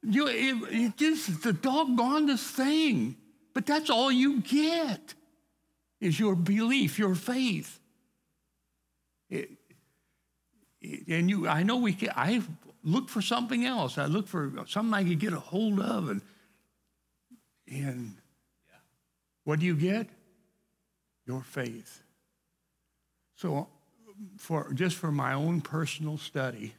[0.04, 3.18] You, it, it just the doggonest thing.
[3.54, 5.16] But that's all you get
[6.00, 7.80] is your belief, your faith.
[9.30, 9.50] It,
[10.82, 12.42] it, and you, I know we can, I
[12.86, 13.98] look for something else.
[13.98, 16.10] I look for something I could get a hold of.
[16.10, 16.22] And,
[17.68, 18.16] and
[19.44, 20.08] what do you get?
[21.26, 22.02] Your faith.
[23.36, 23.68] So,
[24.38, 26.74] for, just for my own personal study,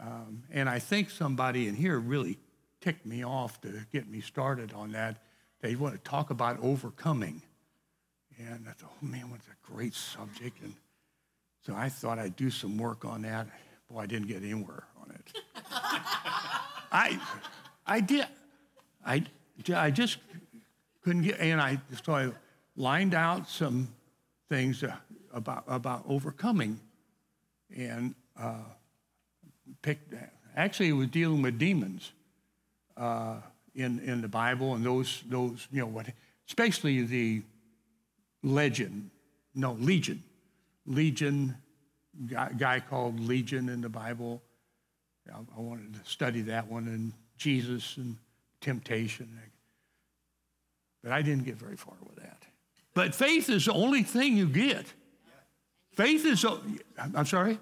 [0.00, 2.38] um, and I think somebody in here really
[2.80, 5.18] ticked me off to get me started on that.
[5.60, 7.42] They want to talk about overcoming.
[8.38, 10.62] And I thought, oh man, what's a great subject.
[10.62, 10.74] And
[11.66, 13.46] so I thought I'd do some work on that.
[13.90, 15.42] Boy, I didn't get anywhere on it.
[16.92, 17.20] I,
[17.86, 18.26] I did.
[19.04, 19.24] I,
[19.74, 20.18] I just
[21.02, 22.30] couldn't get, and I, so I
[22.76, 23.88] lined out some
[24.48, 24.84] things
[25.32, 26.78] about, about overcoming
[27.76, 28.62] and uh,
[29.82, 30.14] picked,
[30.56, 32.12] actually, it was dealing with demons
[32.96, 33.36] uh,
[33.74, 36.06] in, in the Bible and those, those, you know, what,
[36.46, 37.42] especially the
[38.42, 39.10] legend,
[39.54, 40.22] no, legion,
[40.86, 41.56] legion,
[42.26, 44.42] guy, guy called Legion in the Bible.
[45.32, 48.16] I, I wanted to study that one and Jesus and
[48.60, 49.28] temptation.
[51.02, 52.42] But I didn't get very far with that.
[52.94, 54.84] But faith is the only thing you get.
[55.92, 56.60] Faith is, o-
[56.98, 57.58] I'm sorry?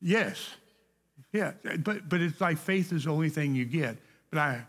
[0.00, 0.54] Yes.
[1.32, 3.98] Yeah, but, but it's like faith is the only thing you get.
[4.30, 4.66] But I,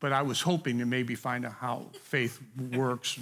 [0.00, 2.40] but I was hoping to maybe find out how faith
[2.72, 3.18] works.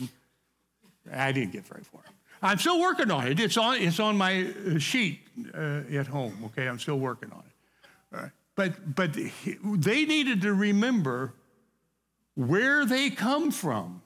[1.13, 2.03] I didn't get very far.
[2.43, 3.41] I'm still working on it.
[3.41, 5.21] It's on, it's on my uh, sheet
[5.55, 6.69] uh, at home, okay?
[6.69, 8.17] I'm still working on it.
[8.17, 8.33] All right.
[8.55, 11.35] But, but they needed to remember
[12.35, 14.03] where they come from.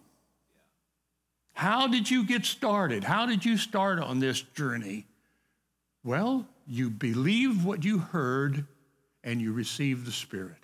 [1.53, 3.05] How did you get started?
[3.05, 5.07] How did you start on this journey?
[6.03, 8.67] Well, you believe what you heard
[9.23, 10.57] and you receive the Spirit.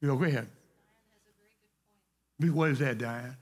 [0.00, 0.48] You know, go ahead.
[2.40, 3.36] What is that, Diane?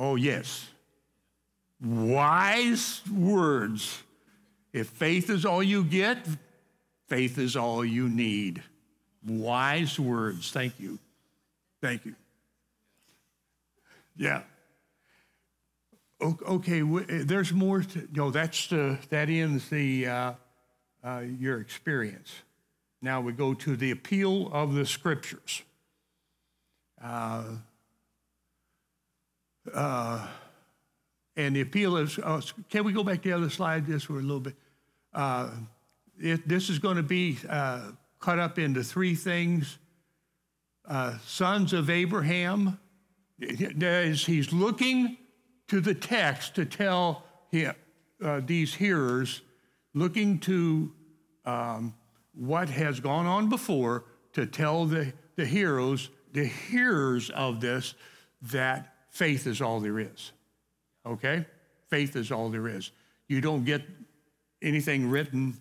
[0.00, 0.66] Oh, yes.
[1.78, 4.02] Wise words.
[4.72, 6.26] If faith is all you get,
[7.06, 8.62] faith is all you need.
[9.26, 10.52] Wise words.
[10.52, 10.98] Thank you.
[11.82, 12.14] Thank you.
[14.16, 14.42] Yeah.
[16.22, 20.32] Okay, there's more to, no, that's the, that ends the, uh,
[21.04, 22.32] uh, your experience.
[23.02, 25.62] Now we go to the appeal of the scriptures.
[27.02, 27.44] Uh,
[29.74, 30.26] uh,
[31.36, 34.18] and the appeal is, uh, can we go back to the other slide just for
[34.18, 34.54] a little bit?
[35.14, 35.50] Uh,
[36.18, 39.78] it, this is going to be uh, cut up into three things.
[40.86, 42.78] Uh, sons of Abraham,
[43.82, 45.16] as he's looking
[45.68, 47.74] to the text to tell him,
[48.22, 49.40] uh, these hearers,
[49.94, 50.92] looking to
[51.46, 51.94] um,
[52.34, 57.94] what has gone on before to tell the, the heroes, the hearers of this,
[58.42, 60.32] that faith is all there is.
[61.04, 61.44] Okay?
[61.88, 62.90] Faith is all there is.
[63.28, 63.82] You don't get
[64.62, 65.56] anything written,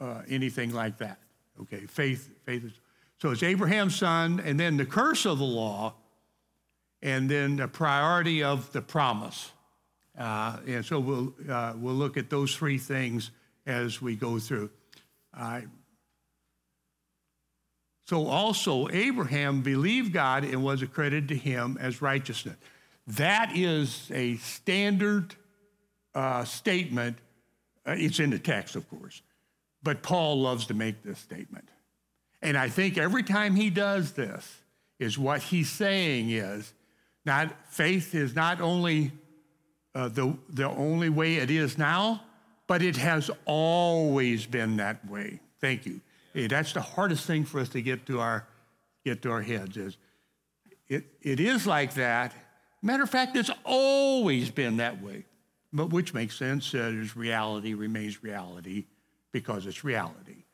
[0.00, 1.18] uh, anything like that.
[1.60, 1.86] Okay?
[1.86, 2.72] Faith, faith is.
[3.18, 5.94] So it's Abraham's son, and then the curse of the law,
[7.02, 9.52] and then the priority of the promise.
[10.18, 13.30] Uh, and so we'll, uh, we'll look at those three things
[13.66, 14.70] as we go through.
[18.08, 22.56] So also, Abraham believed God and was accredited to him as righteousness.
[23.08, 25.34] That is a standard
[26.14, 27.18] uh, statement.
[27.84, 29.22] Uh, it's in the text, of course,
[29.82, 31.68] but Paul loves to make this statement.
[32.42, 34.62] And I think every time he does this,
[34.98, 36.72] is what he's saying is
[37.24, 39.12] not faith is not only
[39.94, 42.22] uh, the, the only way it is now,
[42.66, 45.40] but it has always been that way.
[45.60, 46.00] Thank you.
[46.36, 48.46] Hey, that's the hardest thing for us to get to our
[49.06, 49.96] get to our heads is
[50.86, 52.34] it, it is like that.
[52.82, 55.24] Matter of fact, it's always been that way.
[55.72, 58.84] But which makes sense that is reality remains reality
[59.32, 60.44] because it's reality.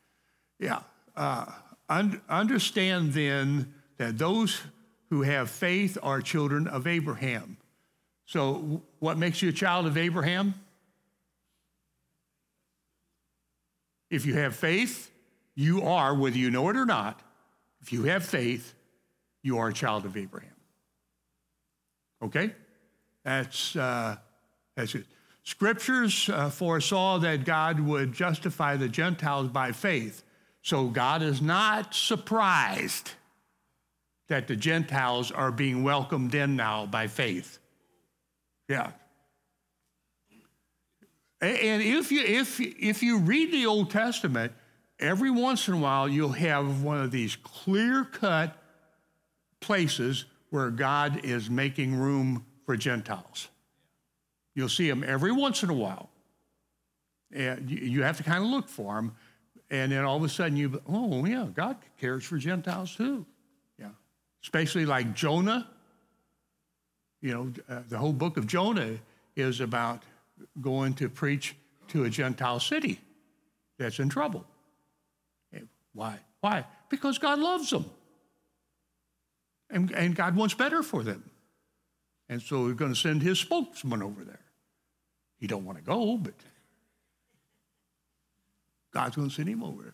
[0.57, 0.83] Yeah.
[1.17, 1.47] Uh,
[1.89, 4.61] un- understand then that those
[5.09, 7.57] who have faith are children of Abraham.
[8.25, 10.53] So, what makes you a child of Abraham?
[14.09, 15.09] If you have faith,
[15.55, 17.21] you are, whether you know it or not,
[17.81, 18.73] if you have faith,
[19.43, 20.49] you are a child of Abraham.
[22.23, 22.53] Okay?
[23.23, 24.15] That's, uh,
[24.75, 25.05] that's it.
[25.43, 30.23] Scriptures uh, foresaw that God would justify the Gentiles by faith.
[30.61, 33.11] So God is not surprised
[34.29, 37.59] that the Gentiles are being welcomed in now by faith.
[38.69, 38.91] Yeah.
[41.41, 44.53] And if you, if, if you read the Old Testament,
[44.99, 48.57] every once in a while you'll have one of these clear cut
[49.59, 53.47] places where God is making room for Gentiles.
[54.55, 56.09] You'll see them every once in a while.
[57.31, 59.15] And you- have to kind of look for them.
[59.71, 63.25] And then all of a sudden you, oh, yeah, God cares for Gentiles too.
[63.79, 63.89] Yeah.
[64.43, 65.67] Especially like Jonah.
[67.21, 68.97] You know, uh, the whole book of Jonah
[69.35, 70.03] is about
[70.61, 71.55] going to preach
[71.87, 72.99] to a Gentile city
[73.79, 74.45] that's in trouble.
[75.93, 76.19] Why?
[76.41, 76.65] Why?
[76.89, 77.85] Because God loves them.
[79.69, 81.23] And, and God wants better for them.
[82.29, 84.39] And so he's going to send his spokesman over there.
[85.37, 86.33] He don't want to go, but
[88.93, 89.93] God's going to send him over.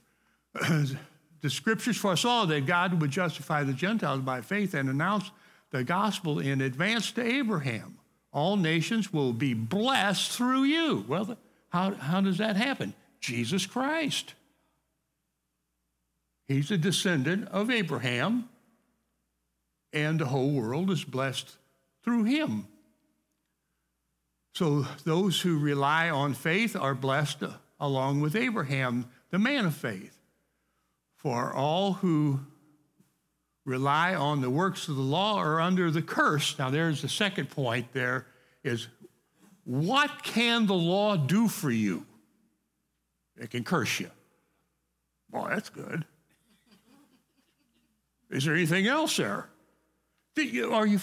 [1.42, 5.32] the scriptures foresaw that God would justify the Gentiles by faith and announce
[5.72, 7.98] the gospel in advance to Abraham.
[8.32, 11.06] All nations will be blessed through you.
[11.08, 11.38] Well,
[11.70, 12.94] how, how does that happen?
[13.20, 14.34] Jesus Christ.
[16.50, 18.50] He's a descendant of Abraham,
[19.94, 21.56] and the whole world is blessed
[22.04, 22.68] through him.
[24.56, 27.44] So those who rely on faith are blessed
[27.80, 30.18] along with Abraham, the man of faith.
[31.18, 32.40] For all who
[33.64, 36.58] rely on the works of the law are under the curse.
[36.58, 38.26] Now, there's the second point there
[38.64, 38.88] is
[39.66, 42.08] what can the law do for you?
[43.38, 44.10] It can curse you.
[45.32, 46.06] Well, that's good.
[48.30, 49.50] Is there anything else there?
[50.72, 51.00] Are you,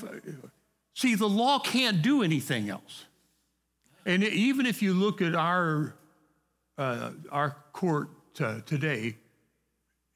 [0.94, 3.04] see, the law can't do anything else.
[4.04, 5.94] And even if you look at our,
[6.78, 8.08] uh, our court
[8.40, 9.16] uh, today,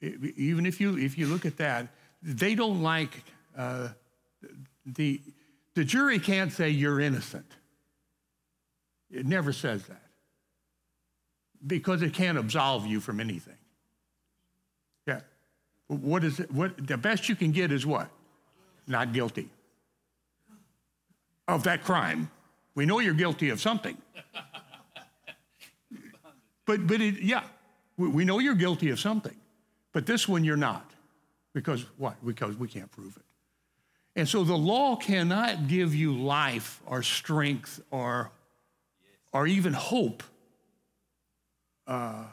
[0.00, 1.88] even if you, if you look at that,
[2.22, 3.24] they don't like
[3.56, 3.88] uh,
[4.86, 5.20] the,
[5.74, 7.46] the jury can't say you're innocent.
[9.10, 10.02] It never says that
[11.66, 13.56] because it can't absolve you from anything.
[15.90, 16.52] What is it?
[16.52, 18.08] What the best you can get is what?
[18.86, 19.48] Not guilty
[21.48, 22.30] of that crime.
[22.76, 23.96] We know you're guilty of something.
[26.64, 27.42] but but it, yeah,
[27.96, 29.34] we, we know you're guilty of something.
[29.92, 30.88] But this one you're not.
[31.52, 32.24] Because what?
[32.24, 33.24] Because we can't prove it.
[34.14, 38.30] And so the law cannot give you life or strength or,
[39.32, 40.22] or even hope.
[41.84, 42.26] Uh,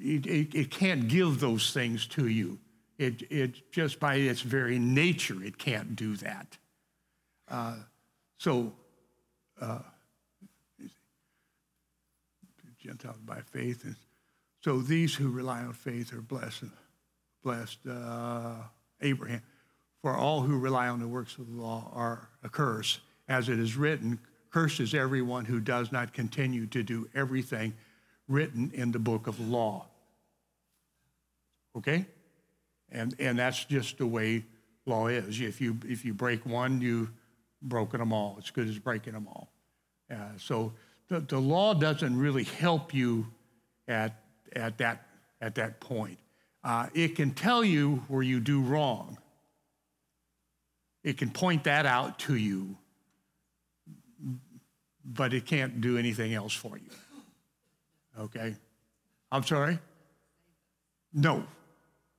[0.00, 2.58] it, it, it, can't give those things to you.
[2.98, 6.58] It, it just by its very nature, it can't do that.
[7.48, 7.76] Uh,
[8.38, 8.72] so,
[9.60, 9.80] uh,
[12.78, 13.84] Gentiles by faith.
[13.84, 13.96] And
[14.62, 16.64] So these who rely on faith are blessed
[17.42, 18.56] blessed uh,
[19.00, 19.42] Abraham.
[20.02, 23.00] For all who rely on the works of the law are a curse.
[23.28, 24.18] As it is written,
[24.50, 27.74] cursed is everyone who does not continue to do everything
[28.28, 29.86] written in the book of law.
[31.76, 32.06] Okay?
[32.90, 34.44] And, and that's just the way
[34.86, 35.40] law is.
[35.40, 37.10] If you, if you break one, you've
[37.62, 38.36] broken them all.
[38.38, 39.50] It's good as breaking them all.
[40.10, 40.72] Uh, so
[41.08, 43.26] the, the law doesn't really help you
[43.88, 44.22] at,
[44.54, 45.06] at, that,
[45.40, 46.18] at that point.
[46.62, 49.18] Uh, it can tell you where you do wrong.
[51.02, 52.76] It can point that out to you,
[55.04, 56.90] but it can't do anything else for you.
[58.18, 58.54] Okay?
[59.30, 59.78] I'm sorry?
[61.12, 61.44] No.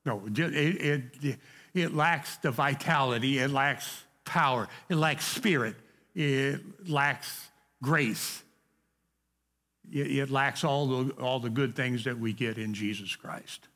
[0.05, 0.21] No.
[0.27, 1.39] It, it,
[1.73, 5.75] it lacks the vitality, it lacks power, it lacks spirit,
[6.13, 7.49] it lacks
[7.81, 8.41] grace.
[9.91, 13.67] It, it lacks all the, all the good things that we get in Jesus Christ.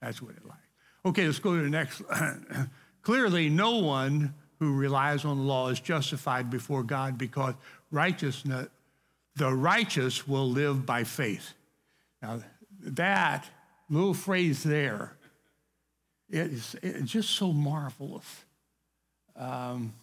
[0.00, 0.58] That's what it lacks.
[1.04, 2.02] Okay, let's go to the next.
[3.02, 7.54] Clearly, no one who relies on the law is justified before God because
[7.90, 8.68] righteousness,
[9.36, 11.54] the righteous will live by faith.
[12.20, 12.42] Now,
[12.80, 13.48] that
[13.88, 15.16] little phrase there
[16.30, 18.44] is just so marvelous.
[19.36, 19.94] Um,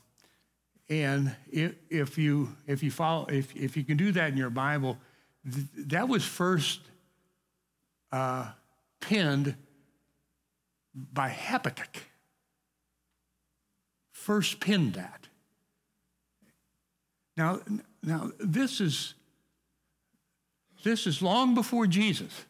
[0.90, 4.98] and if, you if you follow if, if you can do that in your Bible,
[5.52, 6.82] th- that was first
[8.12, 8.48] uh,
[9.00, 9.56] penned
[10.94, 12.04] by Habakkuk.
[14.12, 15.28] First pinned that.
[17.38, 17.62] Now,
[18.04, 19.14] now this is
[20.84, 22.46] this is long before Jesus.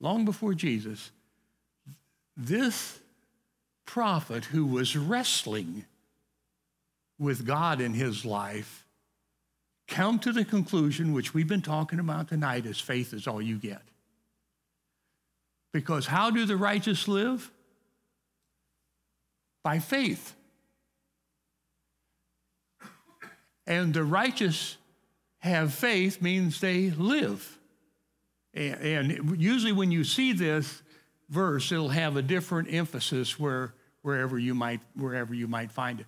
[0.00, 1.10] Long before Jesus.
[2.36, 2.98] This
[3.84, 5.84] prophet who was wrestling
[7.18, 8.84] with God in his life
[9.88, 13.56] come to the conclusion, which we've been talking about tonight, is faith is all you
[13.56, 13.82] get.
[15.72, 17.50] Because how do the righteous live?
[19.66, 20.36] by faith.
[23.66, 24.76] And the righteous
[25.38, 27.55] have faith means they live.
[28.56, 30.82] And usually when you see this
[31.28, 36.06] verse, it'll have a different emphasis where, wherever, you might, wherever you might find it.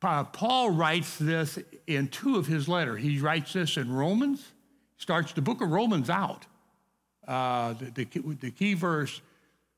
[0.00, 3.02] Paul writes this in two of his letters.
[3.02, 4.52] He writes this in Romans,
[4.96, 6.46] starts the book of Romans out.
[7.28, 9.20] Uh, the, the, the, key verse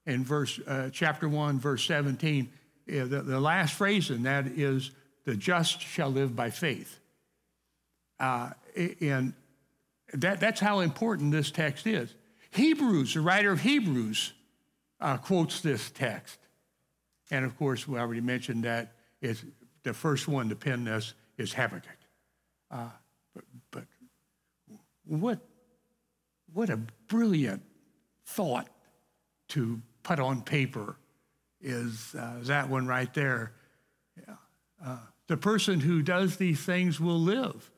[0.06, 2.48] in verse uh, chapter 1, verse 17
[2.86, 4.90] the, the last phrase in that is,
[5.24, 6.98] the just shall live by faith.
[8.18, 8.50] Uh,
[9.00, 9.34] and
[10.12, 12.14] that, that's how important this text is.
[12.50, 14.32] Hebrews, the writer of Hebrews,
[15.00, 16.38] uh, quotes this text.
[17.30, 19.44] And of course, we already mentioned that is
[19.82, 21.96] the first one to pen this is Habakkuk.
[22.70, 22.88] Uh,
[23.34, 23.84] but, but
[25.06, 25.40] what,
[26.52, 26.76] what a
[27.08, 27.62] brilliant
[28.26, 28.68] thought
[29.48, 30.96] to put on paper
[31.60, 33.52] is uh, that one right there.
[34.84, 34.96] Uh,
[35.28, 37.70] the person who does these things will live.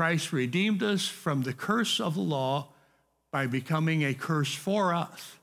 [0.00, 2.68] Christ redeemed us from the curse of the law
[3.30, 5.36] by becoming a curse for us.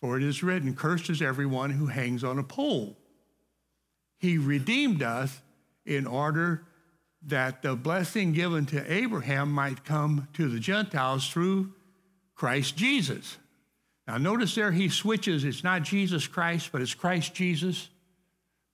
[0.00, 2.96] For it is written, Cursed is everyone who hangs on a pole.
[4.16, 5.42] He redeemed us
[5.84, 6.64] in order
[7.26, 11.74] that the blessing given to Abraham might come to the Gentiles through
[12.34, 13.36] Christ Jesus.
[14.08, 15.44] Now, notice there he switches.
[15.44, 17.90] It's not Jesus Christ, but it's Christ Jesus.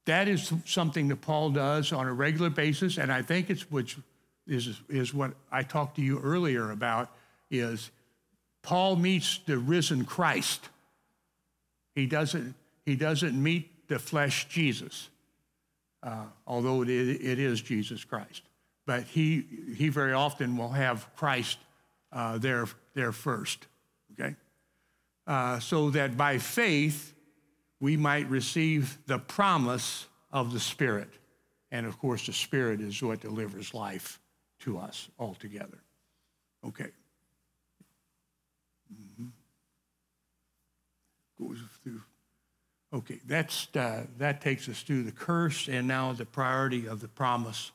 [0.05, 3.97] That is something that Paul does on a regular basis, and I think it's which
[4.47, 7.11] is, is what I talked to you earlier about
[7.51, 7.91] is
[8.63, 10.69] Paul meets the risen Christ.
[11.95, 15.09] He doesn't, he doesn't meet the flesh Jesus,
[16.03, 18.43] uh, although it, it is Jesus Christ.
[18.87, 19.45] But he,
[19.77, 21.59] he very often will have Christ
[22.13, 23.67] uh, there, there first,
[24.13, 24.37] okay?
[25.27, 27.15] Uh, so that by faith
[27.81, 31.11] we might receive the promise of the Spirit.
[31.73, 34.21] And of course, the Spirit is what delivers life
[34.67, 35.79] to us altogether.
[36.67, 36.91] Okay.
[38.93, 39.27] Mm-hmm.
[41.41, 42.03] Goes through.
[42.93, 47.09] Okay, that's, uh, that takes us through the curse and now the priority of the
[47.09, 47.71] promise.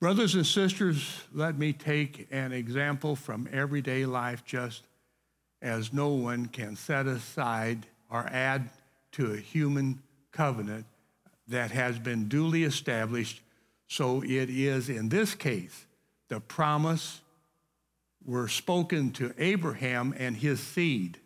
[0.00, 4.86] Brothers and sisters, let me take an example from everyday life just
[5.60, 8.68] as no one can set aside or add
[9.12, 10.86] to a human covenant
[11.48, 13.40] that has been duly established.
[13.86, 15.86] So it is in this case,
[16.28, 17.20] the promise
[18.24, 21.18] were spoken to Abraham and his seed.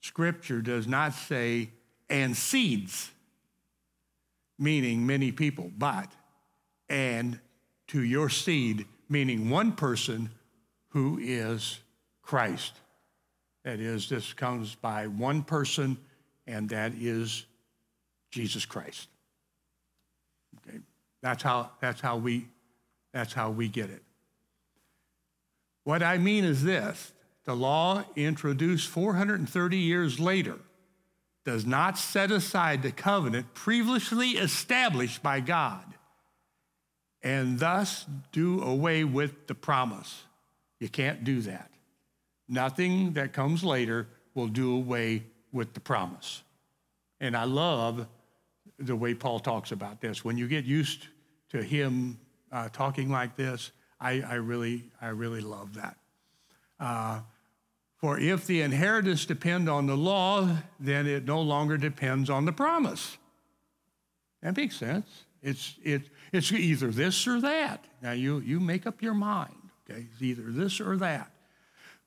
[0.00, 1.70] Scripture does not say,
[2.08, 3.10] and seeds,
[4.58, 6.10] meaning many people, but
[6.88, 7.38] and
[7.86, 10.30] to your seed, meaning one person
[10.88, 11.78] who is
[12.22, 12.74] Christ.
[13.62, 15.96] That is, this comes by one person,
[16.46, 17.46] and that is
[18.30, 19.08] Jesus Christ.
[21.22, 22.48] That's how that's how we
[23.12, 24.02] that's how we get it.
[25.84, 27.12] What I mean is this:
[27.44, 30.56] the law introduced 430 years later
[31.44, 35.84] does not set aside the covenant previously established by God,
[37.22, 40.24] and thus do away with the promise.
[40.78, 41.70] You can't do that.
[42.48, 46.42] Nothing that comes later will do away with the promise.
[47.20, 48.06] And I love
[48.80, 50.24] the way Paul talks about this.
[50.24, 51.06] When you get used
[51.50, 52.18] to him
[52.50, 53.70] uh, talking like this,
[54.00, 55.96] I, I, really, I really love that.
[56.78, 57.20] Uh,
[57.96, 62.52] for if the inheritance depend on the law, then it no longer depends on the
[62.52, 63.18] promise.
[64.42, 65.06] That makes sense.
[65.42, 66.02] It's, it,
[66.32, 67.84] it's either this or that.
[68.02, 69.54] Now you, you make up your mind,
[69.88, 70.06] okay?
[70.12, 71.30] It's either this or that.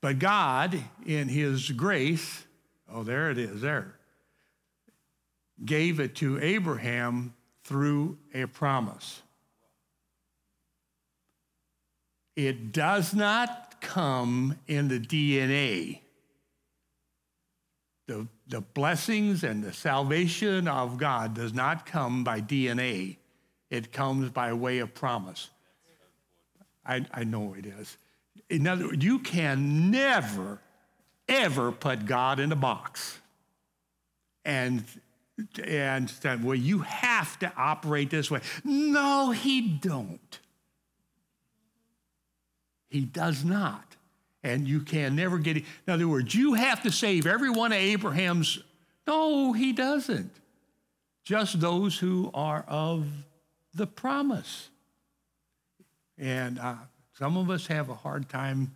[0.01, 2.43] But God, in His grace,
[2.91, 3.95] oh, there it is, there,
[5.63, 7.33] gave it to Abraham
[7.63, 9.21] through a promise.
[12.35, 15.99] It does not come in the DNA.
[18.07, 23.17] The, the blessings and the salvation of God does not come by DNA.
[23.69, 25.49] It comes by way of promise.
[26.85, 27.97] I, I know it is.
[28.49, 30.59] In other words, you can never,
[31.29, 33.19] ever put God in a box
[34.45, 34.83] and
[35.63, 38.41] and say, well, you have to operate this way.
[38.63, 40.39] No, he don't.
[42.89, 43.95] He does not.
[44.43, 45.63] And you can never get it.
[45.87, 48.59] In other words, you have to save every one of Abraham's.
[49.07, 50.31] No, he doesn't.
[51.23, 53.07] Just those who are of
[53.73, 54.69] the promise.
[56.17, 56.75] And uh,
[57.17, 58.73] some of us have a hard time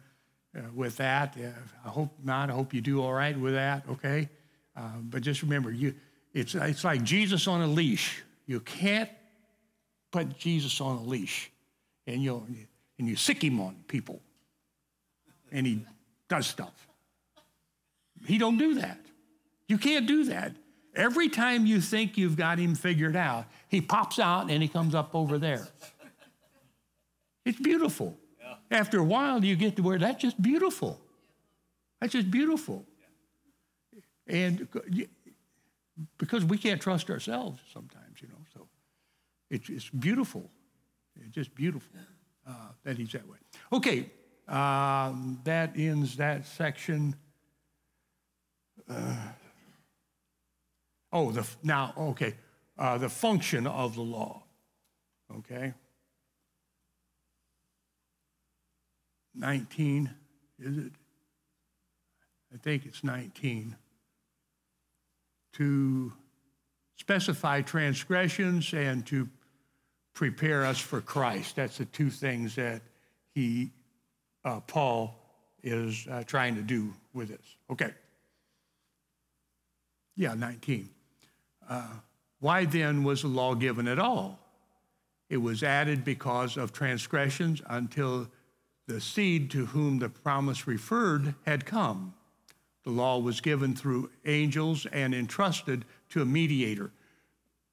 [0.57, 1.37] uh, with that.
[1.37, 1.49] Uh,
[1.85, 2.49] I hope not.
[2.49, 4.29] I hope you do all right with that, okay?
[4.75, 5.93] Uh, but just remember, you,
[6.37, 8.21] it's, it's like Jesus on a leash.
[8.45, 9.09] You can't
[10.11, 11.51] put Jesus on a leash
[12.05, 12.45] and, you
[12.99, 14.21] and you sick him on people
[15.51, 15.83] and he
[16.29, 16.87] does stuff.
[18.25, 18.99] He don't do that.
[19.67, 20.53] You can't do that.
[20.95, 24.93] Every time you think you've got him figured out, he pops out and he comes
[24.93, 25.67] up over there.
[27.45, 28.15] It's beautiful.
[28.69, 30.99] After a while, you get to where that's just beautiful.
[31.99, 32.85] That's just beautiful.
[34.27, 34.67] And
[36.17, 38.67] because we can't trust ourselves sometimes, you know, so
[39.49, 40.49] it's, it's beautiful.
[41.15, 41.99] It's just beautiful
[42.47, 43.37] uh, that he's that way.
[43.73, 44.11] Okay,
[44.47, 47.15] um, that ends that section.
[48.89, 49.15] Uh,
[51.11, 52.35] oh, the now okay,
[52.77, 54.43] uh, the function of the law.
[55.35, 55.73] Okay.
[59.37, 60.09] 19,
[60.59, 60.91] is it?
[62.53, 63.75] I think it's 19.
[65.57, 66.11] To
[66.97, 69.29] specify transgressions and to
[70.13, 71.55] prepare us for Christ.
[71.55, 72.81] That's the two things that
[73.33, 73.71] he,
[74.43, 75.15] uh, Paul,
[75.63, 77.55] is uh, trying to do with this.
[77.71, 77.93] Okay.
[80.15, 80.89] Yeah, 19.
[81.69, 81.87] Uh,
[82.39, 84.39] why then was the law given at all?
[85.29, 88.27] It was added because of transgressions until
[88.87, 92.13] the seed to whom the promise referred had come.
[92.87, 96.89] The law was given through angels and entrusted to a mediator.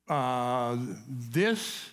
[0.08, 0.76] Uh,
[1.08, 1.90] this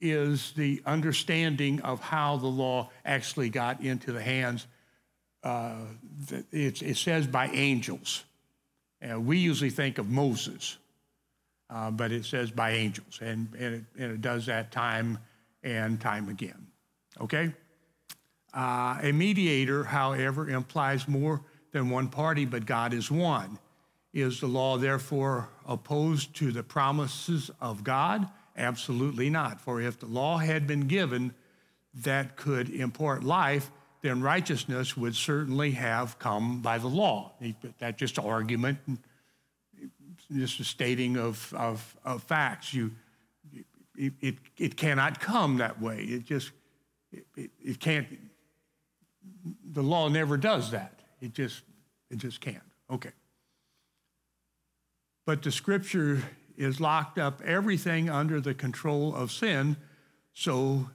[0.00, 4.66] is the understanding of how the law actually got into the hands.
[5.42, 5.74] Uh,
[6.52, 8.24] it, it, says by angels.
[9.02, 10.78] And we usually think of Moses,
[11.68, 15.18] uh, but it says by angels, and, and, it, and, it, does that time
[15.62, 16.66] and time again.
[17.20, 17.52] Okay?
[18.54, 21.42] Uh, a mediator, however, implies more
[21.74, 23.58] than one party, but God is one.
[24.14, 28.28] Is the law therefore opposed to the promises of God?
[28.56, 29.60] Absolutely not.
[29.60, 31.34] For if the law had been given
[31.96, 33.72] that could impart life,
[34.02, 37.32] then righteousness would certainly have come by the law.
[37.80, 38.78] That's just an argument,
[40.32, 42.72] just a stating of, of, of facts.
[42.72, 42.92] You,
[43.98, 46.04] it, it, it, cannot come that way.
[46.04, 46.52] It just,
[47.36, 48.06] it, it can't,
[49.72, 51.00] the law never does that.
[51.20, 51.62] It just,
[52.10, 52.62] it just can't.
[52.90, 53.10] Okay.
[55.26, 56.22] But the scripture
[56.56, 59.76] is locked up everything under the control of sin
[60.32, 60.88] so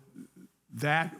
[0.74, 1.16] that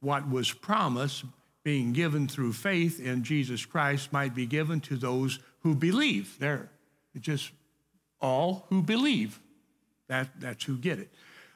[0.00, 1.24] what was promised
[1.62, 6.38] being given through faith in Jesus Christ might be given to those who believe.
[6.38, 6.70] There,
[7.14, 7.50] it's just
[8.20, 9.40] all who believe.
[10.08, 11.10] That, that's who get it.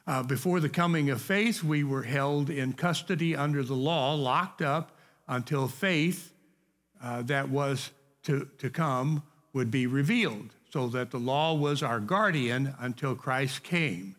[0.07, 4.61] Uh, before the coming of faith, we were held in custody under the law, locked
[4.61, 4.97] up
[5.27, 6.31] until faith
[7.01, 7.91] uh, that was
[8.23, 9.23] to, to come
[9.53, 14.15] would be revealed, so that the law was our guardian until Christ came,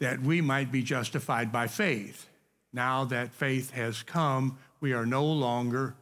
[0.00, 2.28] that we might be justified by faith.
[2.72, 5.94] Now that faith has come, we are no longer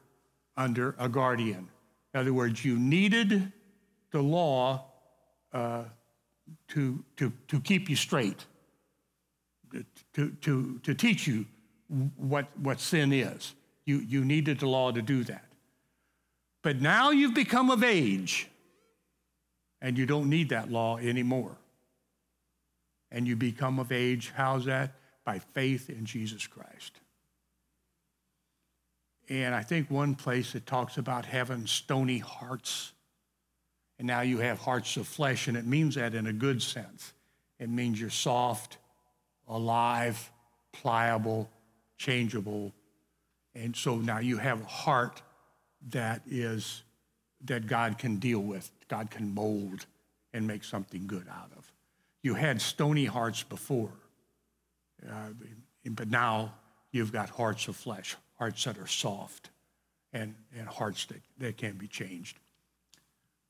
[0.57, 1.69] under a guardian.
[2.13, 3.53] In other words, you needed
[4.11, 4.87] the law
[5.53, 5.85] uh,
[6.69, 8.45] to, to, to keep you straight,
[10.15, 11.47] to, to, to teach you
[12.17, 13.55] what, what sin is.
[13.85, 15.45] You, you needed the law to do that.
[16.67, 18.49] But now you've become of age
[19.81, 21.57] and you don't need that law anymore.
[23.13, 24.97] And you become of age, how's that?
[25.25, 26.99] By faith in Jesus Christ.
[29.29, 32.93] And I think one place it talks about having stony hearts.
[34.01, 37.13] And now you have hearts of flesh, and it means that in a good sense.
[37.61, 38.79] It means you're soft,
[39.47, 40.33] alive,
[40.73, 41.49] pliable,
[41.97, 42.73] changeable,
[43.55, 45.23] and so now you have a heart
[45.91, 46.83] that is
[47.45, 49.87] that God can deal with, God can mold
[50.33, 51.71] and make something good out of.
[52.23, 53.93] You had stony hearts before,
[55.09, 55.29] uh,
[55.91, 56.55] but now
[56.91, 59.51] you've got hearts of flesh, hearts that are soft,
[60.13, 62.39] and, and hearts that, that can be changed.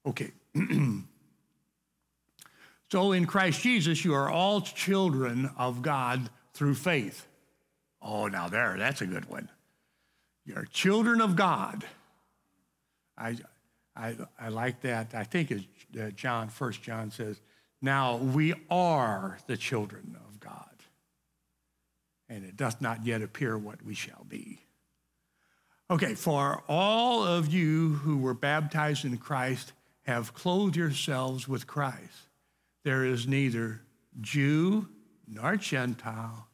[0.04, 0.32] Okay.
[2.90, 7.26] so in Christ Jesus, you are all children of God through faith.
[8.02, 9.48] Oh, now there, that's a good one.
[10.44, 11.84] You're children of God.
[13.16, 13.36] I,
[13.94, 15.14] I, I like that.
[15.14, 15.64] I think it's
[16.14, 17.40] John, First John says,
[17.82, 20.64] now we are the children of God.
[22.28, 24.60] And it does not yet appear what we shall be.
[25.90, 32.28] Okay, for all of you who were baptized in Christ have clothed yourselves with Christ.
[32.82, 33.82] There is neither
[34.20, 34.88] Jew
[35.28, 36.48] nor Gentile,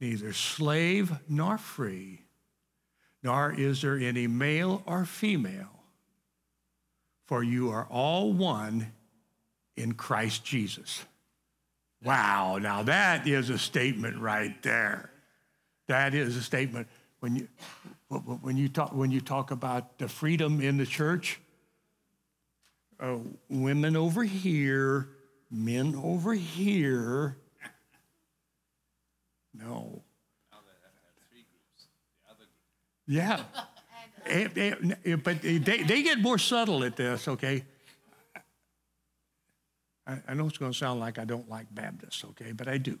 [0.00, 2.20] neither slave nor free
[3.22, 5.79] nor is there any male or female,
[7.30, 8.90] for you are all one
[9.76, 11.04] in Christ Jesus.
[12.02, 15.12] Wow, now that is a statement right there.
[15.86, 16.88] That is a statement.
[17.20, 17.48] When you,
[18.08, 21.38] when you, talk, when you talk about the freedom in the church,
[22.98, 23.18] uh,
[23.48, 25.10] women over here,
[25.52, 27.36] men over here.
[29.54, 30.02] No.
[33.06, 33.44] Yeah.
[34.26, 37.64] Eh, eh, eh, but they, they get more subtle at this, okay?
[40.06, 42.78] I, I know it's going to sound like I don't like Baptists, okay, but I
[42.78, 42.98] do.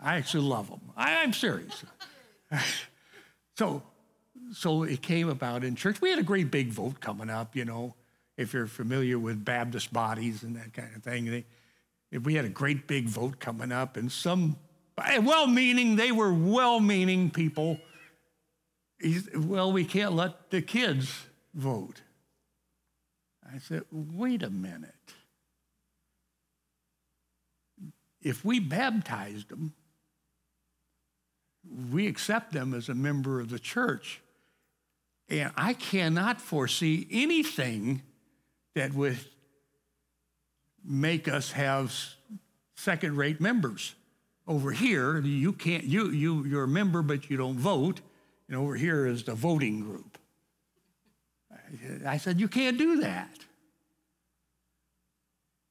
[0.00, 0.80] I actually love them.
[0.96, 1.84] I, I'm serious.
[3.58, 3.82] so,
[4.52, 6.00] so it came about in church.
[6.00, 7.94] We had a great big vote coming up, you know,
[8.36, 11.26] if you're familiar with Baptist bodies and that kind of thing.
[11.26, 11.44] They,
[12.10, 14.56] if we had a great big vote coming up, and some
[15.22, 17.78] well meaning, they were well meaning people
[19.02, 22.02] He's, well, we can't let the kids vote.
[23.44, 24.94] I said, wait a minute.
[28.22, 29.74] If we baptized them,
[31.90, 34.20] we accept them as a member of the church.
[35.28, 38.02] And I cannot foresee anything
[38.74, 39.18] that would
[40.84, 41.94] make us have
[42.76, 43.94] second rate members.
[44.46, 48.00] Over here, you can't, you, you, you're a member, but you don't vote.
[48.52, 50.18] And over here is the voting group.
[52.04, 53.38] I said, You can't do that.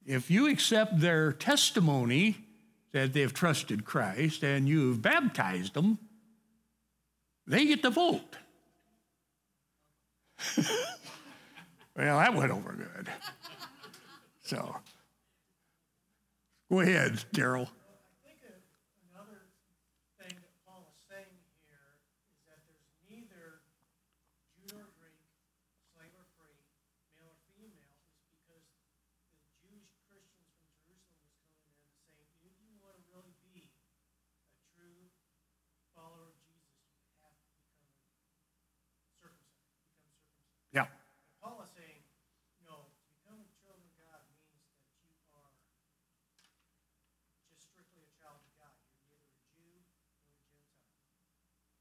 [0.04, 2.38] If you accept their testimony
[2.90, 6.00] that they've trusted Christ and you've baptized them,
[7.46, 8.36] they get the vote.
[11.96, 13.08] well, that went over good.
[14.42, 14.74] So,
[16.68, 17.68] go ahead, Daryl.
[17.68, 18.58] I think a-
[19.14, 19.38] another
[20.18, 21.30] thing that Paul is saying
[21.70, 21.94] here
[22.34, 23.62] is that there's neither
[24.58, 25.22] Jew nor Greek,
[25.94, 26.58] slave or free,
[27.14, 28.66] male or female, is because
[29.30, 33.30] the Jewish Christians from Jerusalem was coming in and saying, if you want to really
[33.46, 33.70] be
[34.58, 35.06] a true
[35.94, 38.50] follower of Jesus, you have to become circumcised,
[38.90, 39.38] become
[40.02, 40.74] circumcised.
[40.74, 40.90] Yeah.
[40.90, 42.02] And Paul is saying,
[42.66, 45.54] no, to become a child of God means that you are
[47.52, 48.74] just strictly a child of God.
[48.82, 51.06] You're neither a Jew nor a Gentile.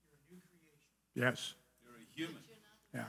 [0.06, 1.01] You're a new creation.
[1.16, 1.54] Yes.
[1.84, 2.42] You're a human.
[2.94, 3.06] Yeah.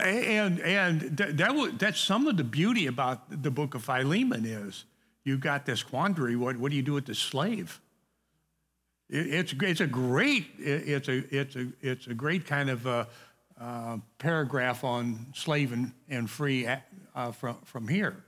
[0.00, 4.44] And and that, that was, that's some of the beauty about the book of Philemon
[4.44, 4.84] is
[5.24, 6.36] you got this quandary.
[6.36, 7.80] What what do you do with the slave?
[9.08, 13.08] It, it's it's a great it's a it's a it's a great kind of a,
[13.60, 16.76] uh, paragraph on slave and, and free uh,
[17.14, 18.22] uh, from from here.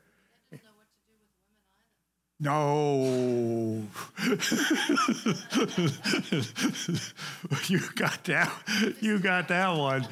[2.43, 3.87] No.
[7.69, 8.51] you got that.
[9.01, 10.09] You got that one.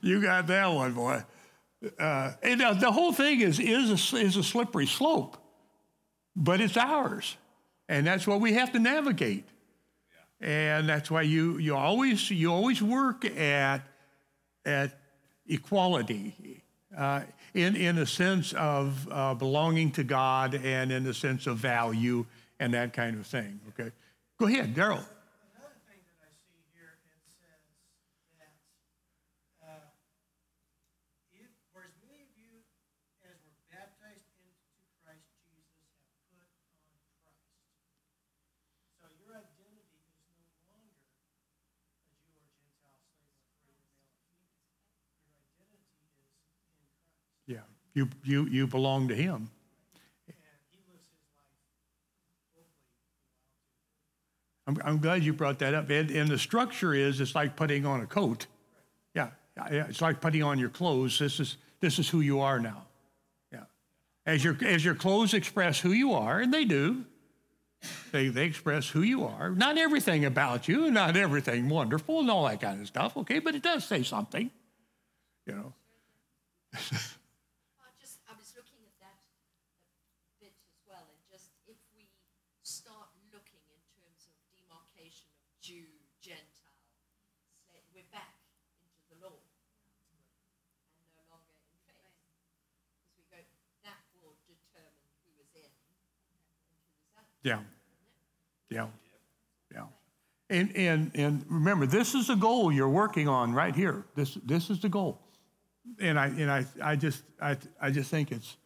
[0.00, 1.24] You got that one, boy.
[1.98, 5.36] Uh, and uh, the whole thing is is a, is a slippery slope,
[6.36, 7.36] but it's ours,
[7.88, 9.44] and that's what we have to navigate.
[10.40, 13.82] And that's why you you always you always work at
[14.64, 14.98] at
[15.46, 16.63] equality
[16.96, 17.22] uh,
[17.54, 22.26] in, in a sense of uh, belonging to God and in the sense of value
[22.58, 23.60] and that kind of thing.
[23.70, 23.90] Okay,
[24.38, 25.02] go ahead, Daryl.
[25.02, 27.62] Another thing that I see here, it says
[28.38, 28.54] that
[29.62, 29.86] uh,
[31.34, 32.62] if, for as many of you
[33.26, 34.54] as were baptized into
[35.02, 35.66] Christ Jesus
[36.34, 37.46] have put on Christ.
[39.02, 44.10] So your identity is no longer a Jew or Gentile, slave or free, or male
[44.10, 44.62] or female.
[45.26, 46.94] Your identity is in Christ,
[47.50, 49.50] Yeah, you you you belong to Him.
[54.66, 55.90] I'm, I'm glad you brought that up.
[55.90, 58.46] And, and the structure is it's like putting on a coat.
[59.14, 61.18] Yeah, yeah, yeah, it's like putting on your clothes.
[61.18, 62.84] This is this is who you are now.
[63.52, 63.64] Yeah,
[64.24, 67.04] as your as your clothes express who you are, and they do.
[68.12, 69.50] They they express who you are.
[69.50, 73.14] Not everything about you, not everything wonderful, and all that kind of stuff.
[73.18, 74.50] Okay, but it does say something.
[75.46, 75.72] You know.
[76.72, 82.08] I just, I was looking at that a bit as well, and just if we
[82.64, 85.84] start looking in terms of demarcation of Jew,
[86.24, 86.80] Gentile,
[87.68, 88.40] sla- we're back
[88.80, 89.44] into the law
[90.96, 92.16] and no longer in faith.
[92.96, 93.44] Because we go,
[93.84, 96.40] that will determine who is in and
[96.72, 97.33] who is out.
[97.44, 97.60] Yeah.
[98.70, 98.88] Yeah.
[99.72, 99.84] Yeah.
[100.50, 104.04] And, and, and remember, this is the goal you're working on right here.
[104.16, 105.20] This, this is the goal.
[106.00, 108.56] And I, and I, I just, I, I just think it's,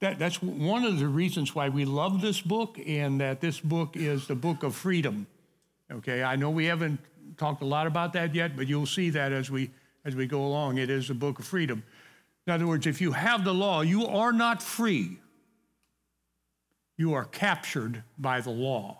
[0.00, 3.96] that, that's one of the reasons why we love this book and that this book
[3.96, 5.26] is the book of freedom.
[5.90, 6.22] Okay.
[6.22, 7.00] I know we haven't
[7.38, 9.70] talked a lot about that yet, but you'll see that as we,
[10.04, 10.76] as we go along.
[10.76, 11.82] It is the book of freedom.
[12.46, 15.18] In other words, if you have the law, you are not free.
[16.96, 18.98] You are captured by the law.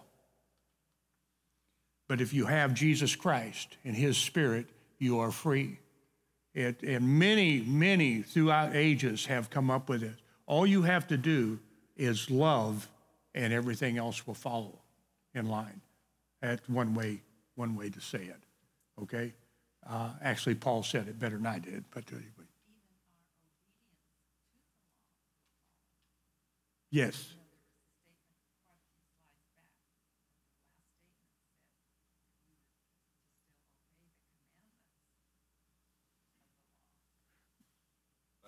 [2.08, 4.66] But if you have Jesus Christ and His Spirit,
[4.98, 5.78] you are free.
[6.54, 10.14] It, and many, many throughout ages have come up with it.
[10.46, 11.58] All you have to do
[11.96, 12.88] is love,
[13.34, 14.78] and everything else will follow
[15.34, 15.80] in line.
[16.40, 17.22] That's one way,
[17.56, 18.42] one way to say it.
[19.02, 19.34] Okay.
[19.88, 22.24] Uh, actually, Paul said it better than I did, but anyway.
[26.90, 27.35] Yes.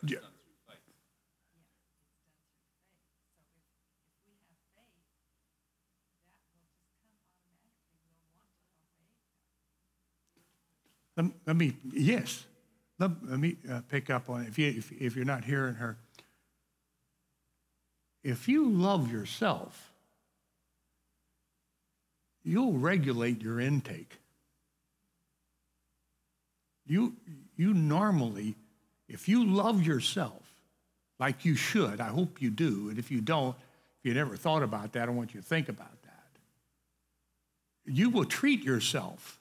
[0.01, 0.19] But Yeah.
[0.21, 0.81] done through faith.
[11.17, 12.47] Let, let me, yes,
[12.99, 14.49] let, let me uh, pick up on it.
[14.49, 15.99] If, you, if, if you're not hearing her,
[18.23, 19.91] if you love yourself,
[22.43, 24.19] you'll regulate your intake.
[26.87, 27.17] You,
[27.57, 28.57] you normally,
[29.09, 30.43] if you love yourself
[31.19, 33.57] like you should, I hope you do, and if you don't,
[33.99, 36.29] if you never thought about that, I want you to think about that.
[37.87, 39.41] You will treat yourself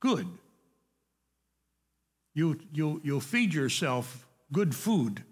[0.00, 0.26] good.
[2.34, 5.22] you, you'll, you'll feed yourself good food.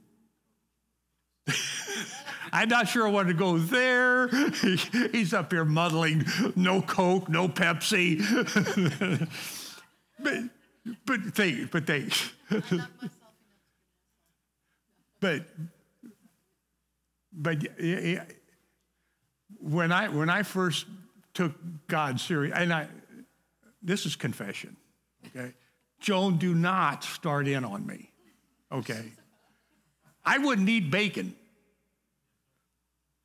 [2.53, 4.29] I'm not sure I want to go there.
[5.13, 6.25] He's up here muddling,
[6.55, 8.21] no Coke, no Pepsi.
[10.23, 10.35] but,
[11.05, 12.09] but they, but they,
[15.21, 15.47] but,
[17.33, 17.59] but
[19.59, 20.87] when I when I first
[21.35, 21.53] took
[21.89, 22.89] God serious, and I,
[23.83, 24.77] this is confession,
[25.29, 25.53] okay.
[26.01, 28.11] Joan, do not start in on me,
[28.71, 29.13] okay.
[30.25, 31.35] I wouldn't eat bacon.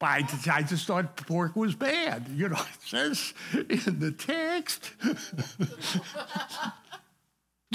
[0.03, 2.27] I, I just thought pork was bad.
[2.33, 4.91] You know, it says in the text.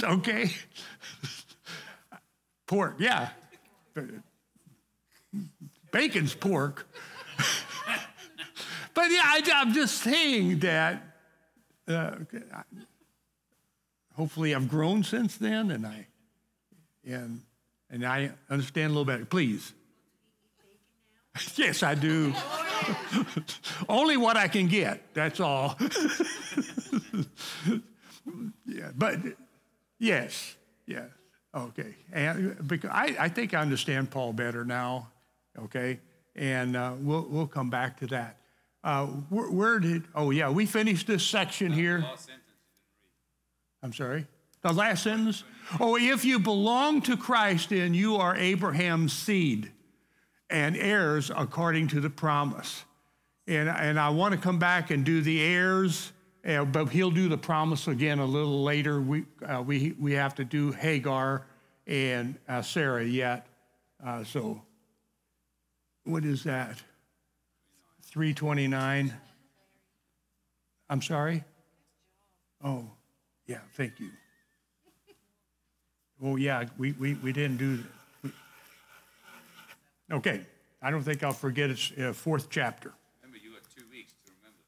[0.03, 0.51] okay.
[2.67, 3.29] Pork, yeah.
[5.91, 6.87] Bacon's pork.
[8.93, 11.01] but yeah, I, am just saying that
[11.87, 12.15] uh,
[14.15, 16.07] hopefully I've grown since then and I
[17.05, 17.41] and
[17.89, 19.25] and I understand a little better.
[19.25, 19.73] Please.
[21.55, 22.33] yes, I do.
[23.87, 25.77] Only what I can get, that's all.
[28.65, 29.19] yeah, but
[29.99, 31.09] yes, yes.
[31.55, 31.95] Okay.
[32.11, 35.09] And because I, I think I understand Paul better now.
[35.57, 35.99] Okay.
[36.35, 38.37] And uh, we'll, we'll come back to that.
[38.83, 42.05] Uh, where, where did, oh, yeah, we finished this section here.
[43.81, 44.27] I'm sorry.
[44.61, 45.43] The last sentence?
[45.79, 49.71] Oh, if you belong to Christ, then you are Abraham's seed
[50.49, 52.83] and heirs according to the promise.
[53.47, 56.11] And, and I want to come back and do the heirs,
[56.47, 59.01] uh, but he'll do the promise again a little later.
[59.01, 61.45] We, uh, we, we have to do Hagar
[61.85, 63.47] and uh, Sarah yet.
[64.03, 64.61] Uh, so,
[66.03, 66.81] what is that?
[68.03, 69.13] 329.
[70.89, 71.43] I'm sorry?
[72.63, 72.89] Oh,
[73.45, 74.09] yeah, thank you.
[76.23, 78.31] Oh, yeah, we, we, we didn't do that.
[80.09, 80.41] Okay,
[80.81, 82.93] I don't think I'll forget its uh, fourth chapter.
[83.21, 84.59] Remember, you got two weeks to remember.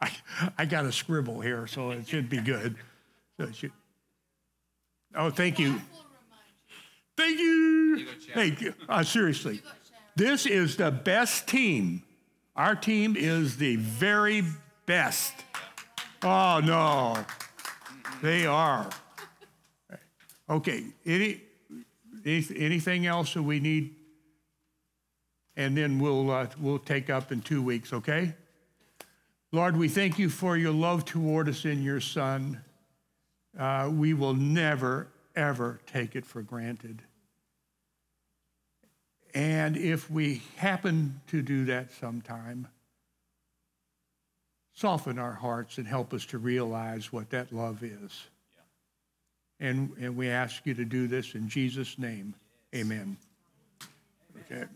[0.00, 0.10] I,
[0.58, 2.76] I got a scribble here, so it should be good.
[3.38, 3.72] So should,
[5.14, 5.80] oh, thank you.
[7.16, 8.06] Thank you.
[8.34, 8.74] Thank you.
[8.88, 9.62] Uh, seriously,
[10.16, 12.02] this is the best team.
[12.54, 14.42] Our team is the very
[14.86, 15.34] best.
[16.22, 17.24] Oh, no.
[18.22, 18.88] They are.
[20.48, 21.42] Okay, any,
[22.24, 23.94] anything else that we need?
[25.56, 28.34] And then we'll, uh, we'll take up in two weeks, okay?
[29.56, 32.62] Lord, we thank you for your love toward us in your Son.
[33.58, 37.00] Uh, we will never, ever take it for granted.
[39.34, 42.68] And if we happen to do that sometime,
[44.74, 48.24] soften our hearts and help us to realize what that love is.
[49.58, 52.34] And, and we ask you to do this in Jesus' name.
[52.74, 53.16] Amen.
[54.52, 54.66] Okay.